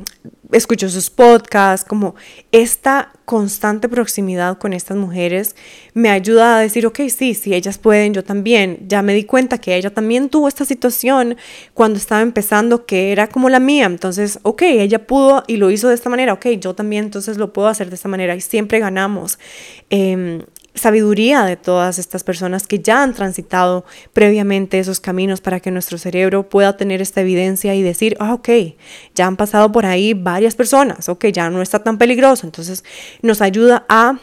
[0.52, 2.14] escucho sus podcasts, como
[2.52, 5.54] esta constante proximidad con estas mujeres
[5.94, 8.78] me ayuda a decir, ok, sí, si ellas pueden, yo también.
[8.88, 11.36] Ya me di cuenta que ella también tuvo esta situación
[11.74, 13.86] cuando estaba empezando que era como la mía.
[13.86, 17.52] Entonces, ok, ella pudo y lo hizo de esta manera, ok, yo también entonces lo
[17.52, 19.38] puedo hacer de esta manera y siempre ganamos.
[19.90, 20.44] Eh,
[20.74, 25.98] sabiduría de todas estas personas que ya han transitado previamente esos caminos para que nuestro
[25.98, 28.48] cerebro pueda tener esta evidencia y decir, ah, ok,
[29.14, 32.46] ya han pasado por ahí varias personas, ok, ya no está tan peligroso.
[32.46, 32.84] Entonces
[33.22, 34.18] nos ayuda a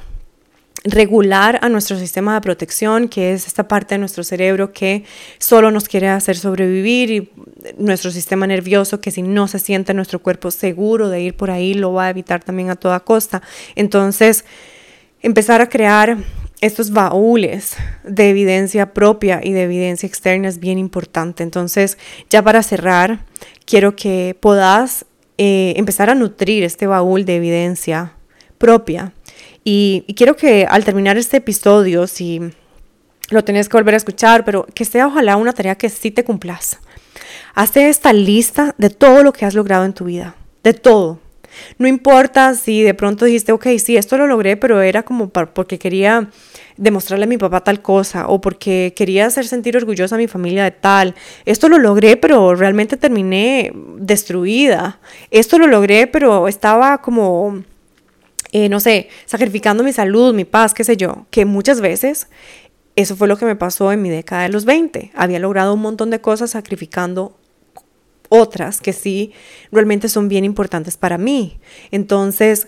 [0.83, 5.03] regular a nuestro sistema de protección, que es esta parte de nuestro cerebro que
[5.37, 7.31] solo nos quiere hacer sobrevivir y
[7.77, 11.73] nuestro sistema nervioso que si no se siente nuestro cuerpo seguro de ir por ahí
[11.73, 13.41] lo va a evitar también a toda costa.
[13.75, 14.45] Entonces,
[15.22, 16.18] empezar a crear
[16.61, 21.43] estos baúles de evidencia propia y de evidencia externa es bien importante.
[21.43, 21.97] Entonces,
[22.30, 23.26] ya para cerrar,
[23.65, 25.05] quiero que puedas
[25.38, 28.13] eh, empezar a nutrir este baúl de evidencia
[28.57, 29.13] propia.
[29.63, 32.39] Y, quiero que al terminar este episodio, si
[33.30, 36.24] lo tenés que volver a escuchar, pero que sea ojalá una tarea que sí te
[36.24, 36.80] cumplas.
[37.53, 41.20] Hazte esta lista de todo lo que has logrado en tu vida, de todo.
[41.78, 45.80] No importa si de pronto dijiste, ok, sí, esto lo logré, pero era como porque
[45.80, 46.30] quería
[46.78, 50.64] demostrarle a mi papá tal cosa o porque quería hacer sentir orgullosa a mi familia
[50.64, 51.16] de tal.
[51.45, 54.99] Esto lo logré, pero realmente terminé destruida.
[55.32, 57.64] Esto lo logré, pero estaba como,
[58.51, 62.28] eh, no sé, sacrificando mi salud, mi paz, qué sé yo, que muchas veces
[62.95, 65.12] eso fue lo que me pasó en mi década de los 20.
[65.14, 67.38] Había logrado un montón de cosas sacrificando
[68.30, 69.34] otras que sí
[69.71, 71.59] realmente son bien importantes para mí.
[71.91, 72.67] Entonces,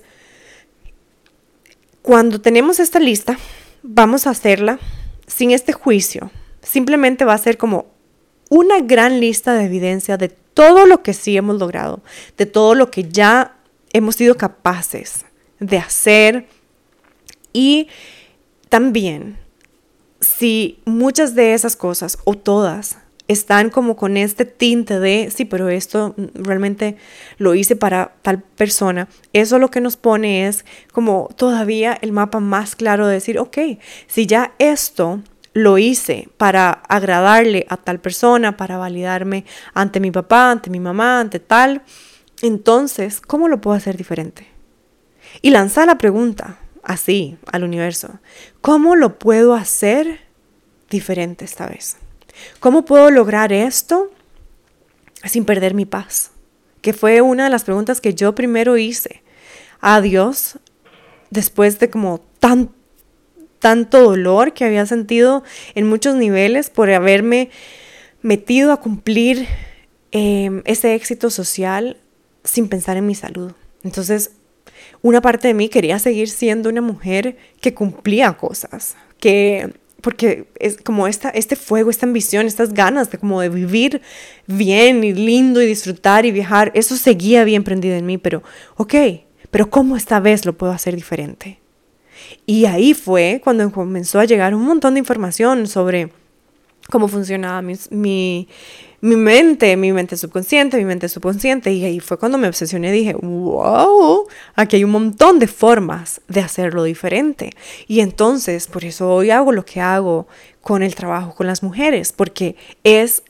[2.02, 3.38] cuando tenemos esta lista,
[3.84, 4.80] vamos a hacerla
[5.28, 6.32] sin este juicio.
[6.62, 7.88] Simplemente va a ser como
[8.50, 12.02] una gran lista de evidencia de todo lo que sí hemos logrado,
[12.38, 13.58] de todo lo que ya
[13.94, 15.26] hemos sido capaces
[15.60, 16.48] de hacer
[17.54, 17.88] y
[18.70, 19.38] también
[20.20, 22.98] si muchas de esas cosas o todas
[23.30, 26.98] están como con este tinte de, sí, pero esto realmente
[27.38, 29.08] lo hice para tal persona.
[29.34, 33.58] Eso lo que nos pone es como todavía el mapa más claro de decir, ok,
[34.08, 35.22] si ya esto
[35.54, 41.20] lo hice para agradarle a tal persona, para validarme ante mi papá, ante mi mamá,
[41.20, 41.84] ante tal,
[42.42, 44.48] entonces, ¿cómo lo puedo hacer diferente?
[45.44, 48.20] Y lanza la pregunta así al universo,
[48.62, 50.22] ¿cómo lo puedo hacer
[50.90, 51.98] diferente esta vez?
[52.60, 54.12] ¿Cómo puedo lograr esto
[55.24, 56.32] sin perder mi paz?
[56.82, 59.24] Que fue una de las preguntas que yo primero hice
[59.82, 60.60] a Dios
[61.30, 62.72] después de como tan,
[63.60, 65.44] tanto dolor que había sentido
[65.76, 67.50] en muchos niveles por haberme
[68.22, 69.48] metido a cumplir
[70.12, 71.98] em, ese éxito social
[72.44, 73.52] sin pensar en mi salud.
[73.84, 74.32] Entonces,
[75.02, 80.78] una parte de mí quería seguir siendo una mujer que cumplía cosas, que porque es
[80.78, 84.02] como esta, este fuego, esta ambición, estas ganas de como de vivir
[84.48, 88.44] bien y lindo y disfrutar y viajar, eso seguía bien prendido en mí, pero
[88.76, 88.94] ok,
[89.52, 91.60] pero ¿cómo esta vez lo puedo hacer diferente?
[92.46, 96.12] Y ahí fue cuando comenzó a llegar un montón de información sobre
[96.90, 98.48] cómo funcionaba mi, mi,
[99.02, 101.72] mi mente, mi mente subconsciente, mi mente subconsciente.
[101.72, 106.22] Y ahí fue cuando me obsesioné y dije, wow, aquí hay un montón de formas
[106.28, 107.52] de hacerlo diferente.
[107.88, 110.28] Y entonces, por eso hoy hago lo que hago
[110.62, 113.24] con el trabajo con las mujeres, porque es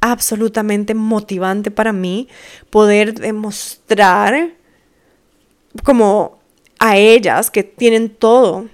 [0.00, 2.28] absolutamente motivante para mí
[2.70, 4.50] poder demostrar
[5.84, 6.40] como
[6.80, 8.66] a ellas que tienen todo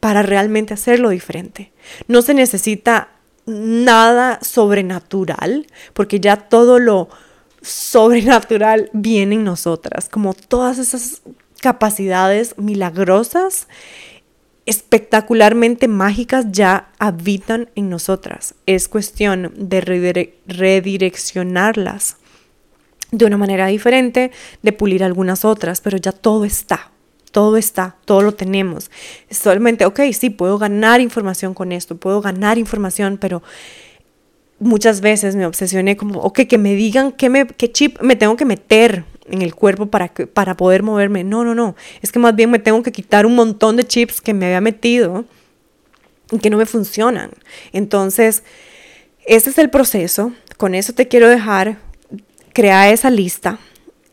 [0.00, 1.72] para realmente hacerlo diferente.
[2.06, 3.10] No se necesita
[3.48, 7.08] nada sobrenatural, porque ya todo lo
[7.62, 11.22] sobrenatural viene en nosotras, como todas esas
[11.60, 13.66] capacidades milagrosas,
[14.66, 18.54] espectacularmente mágicas, ya habitan en nosotras.
[18.66, 19.80] Es cuestión de
[20.46, 22.16] redireccionarlas
[23.10, 24.30] de una manera diferente,
[24.62, 26.92] de pulir algunas otras, pero ya todo está.
[27.30, 28.90] Todo está, todo lo tenemos.
[29.30, 33.42] Solamente, ok, sí, puedo ganar información con esto, puedo ganar información, pero
[34.58, 38.36] muchas veces me obsesioné como, ok, que me digan qué, me, qué chip me tengo
[38.36, 41.24] que meter en el cuerpo para, para poder moverme.
[41.24, 41.76] No, no, no.
[42.02, 44.60] Es que más bien me tengo que quitar un montón de chips que me había
[44.60, 45.24] metido
[46.30, 47.30] y que no me funcionan.
[47.72, 48.42] Entonces,
[49.26, 50.32] ese es el proceso.
[50.56, 51.78] Con eso te quiero dejar.
[52.52, 53.58] Crea esa lista.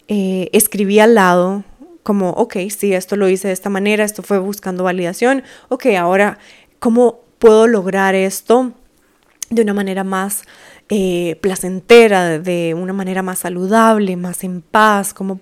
[0.07, 1.63] Eh, escribí al lado
[2.06, 6.38] como, ok, sí, esto lo hice de esta manera, esto fue buscando validación, ok, ahora,
[6.78, 8.74] ¿cómo puedo lograr esto
[9.49, 10.43] de una manera más
[10.89, 15.39] eh, placentera, de una manera más saludable, más en paz, como...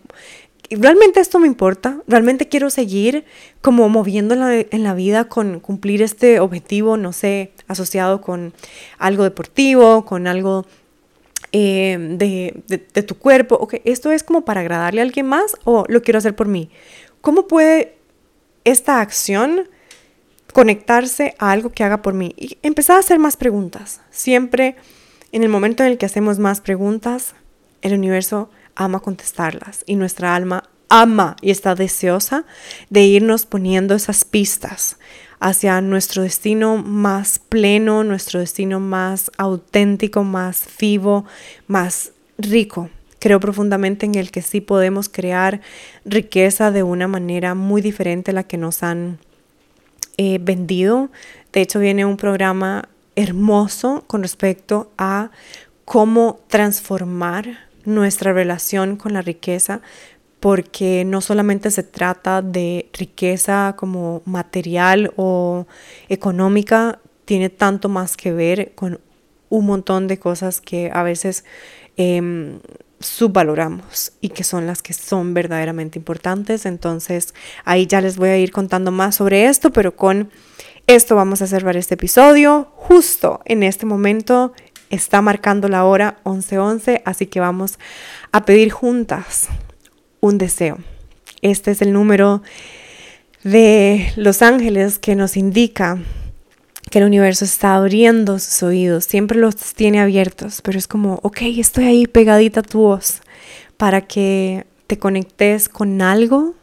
[0.69, 3.25] Realmente esto me importa, realmente quiero seguir
[3.61, 8.53] como moviéndola en la vida con cumplir este objetivo, no sé, asociado con
[8.97, 10.65] algo deportivo, con algo
[11.55, 15.85] Em, de, de, tu cuerpo, ok, esto es como para agradarle a alguien más o
[15.87, 16.71] lo quiero hacer por mí.
[17.21, 17.95] ¿Cómo puede
[18.63, 19.69] esta acción
[20.51, 22.33] conectarse a algo que haga por mí?
[22.37, 24.01] Y empezar a hacer más preguntas.
[24.09, 24.77] Siempre
[25.31, 27.35] en el momento en el que hacemos más preguntas,
[27.83, 32.45] el universo ama contestarlas y nuestra alma ama y está deseosa
[32.91, 34.97] de irnos poniendo esas pistas
[35.39, 41.25] hacia nuestro destino más pleno, nuestro destino más auténtico, más vivo,
[41.65, 42.91] más rico.
[43.17, 45.61] Creo profundamente en el que sí podemos crear
[46.05, 49.17] riqueza de una manera muy diferente a la que nos han
[50.17, 51.09] eh, vendido.
[51.53, 55.31] De hecho, viene un programa hermoso con respecto a
[55.85, 59.81] cómo transformar nuestra relación con la riqueza,
[60.43, 65.67] porque no solamente se trata de riqueza como material o
[66.09, 68.99] económica, tiene tanto más que ver con
[69.47, 71.45] un montón de cosas que a veces
[71.95, 72.59] eh,
[72.99, 76.65] subvaloramos y que son las que son verdaderamente importantes.
[76.65, 77.33] Entonces
[77.63, 80.29] ahí ya les voy a ir contando más sobre esto, pero con
[80.87, 82.67] esto vamos a cerrar este episodio.
[82.75, 84.51] Justo en este momento
[84.89, 87.79] está marcando la hora 11:11, así que vamos
[88.33, 89.47] a pedir juntas
[90.23, 90.77] un deseo.
[91.41, 92.41] Este es el número
[93.43, 95.99] de los ángeles que nos indica
[96.89, 101.41] que el universo está abriendo sus oídos, siempre los tiene abiertos, pero es como, ok,
[101.57, 103.21] estoy ahí pegadita a tu voz
[103.75, 106.55] para que te conectes con algo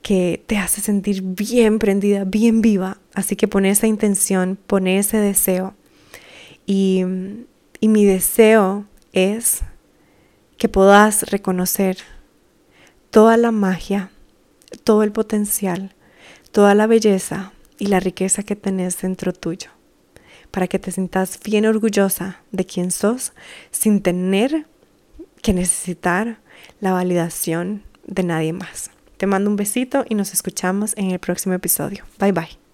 [0.00, 2.98] que te hace sentir bien prendida, bien viva.
[3.12, 5.74] Así que pone esa intención, pone ese deseo.
[6.64, 7.04] Y,
[7.80, 9.62] y mi deseo es
[10.58, 11.96] que puedas reconocer
[13.10, 14.10] toda la magia,
[14.84, 15.94] todo el potencial,
[16.52, 19.70] toda la belleza y la riqueza que tenés dentro tuyo,
[20.50, 23.32] para que te sientas bien orgullosa de quién sos
[23.70, 24.66] sin tener
[25.42, 26.38] que necesitar
[26.80, 28.90] la validación de nadie más.
[29.16, 32.04] Te mando un besito y nos escuchamos en el próximo episodio.
[32.18, 32.69] Bye bye.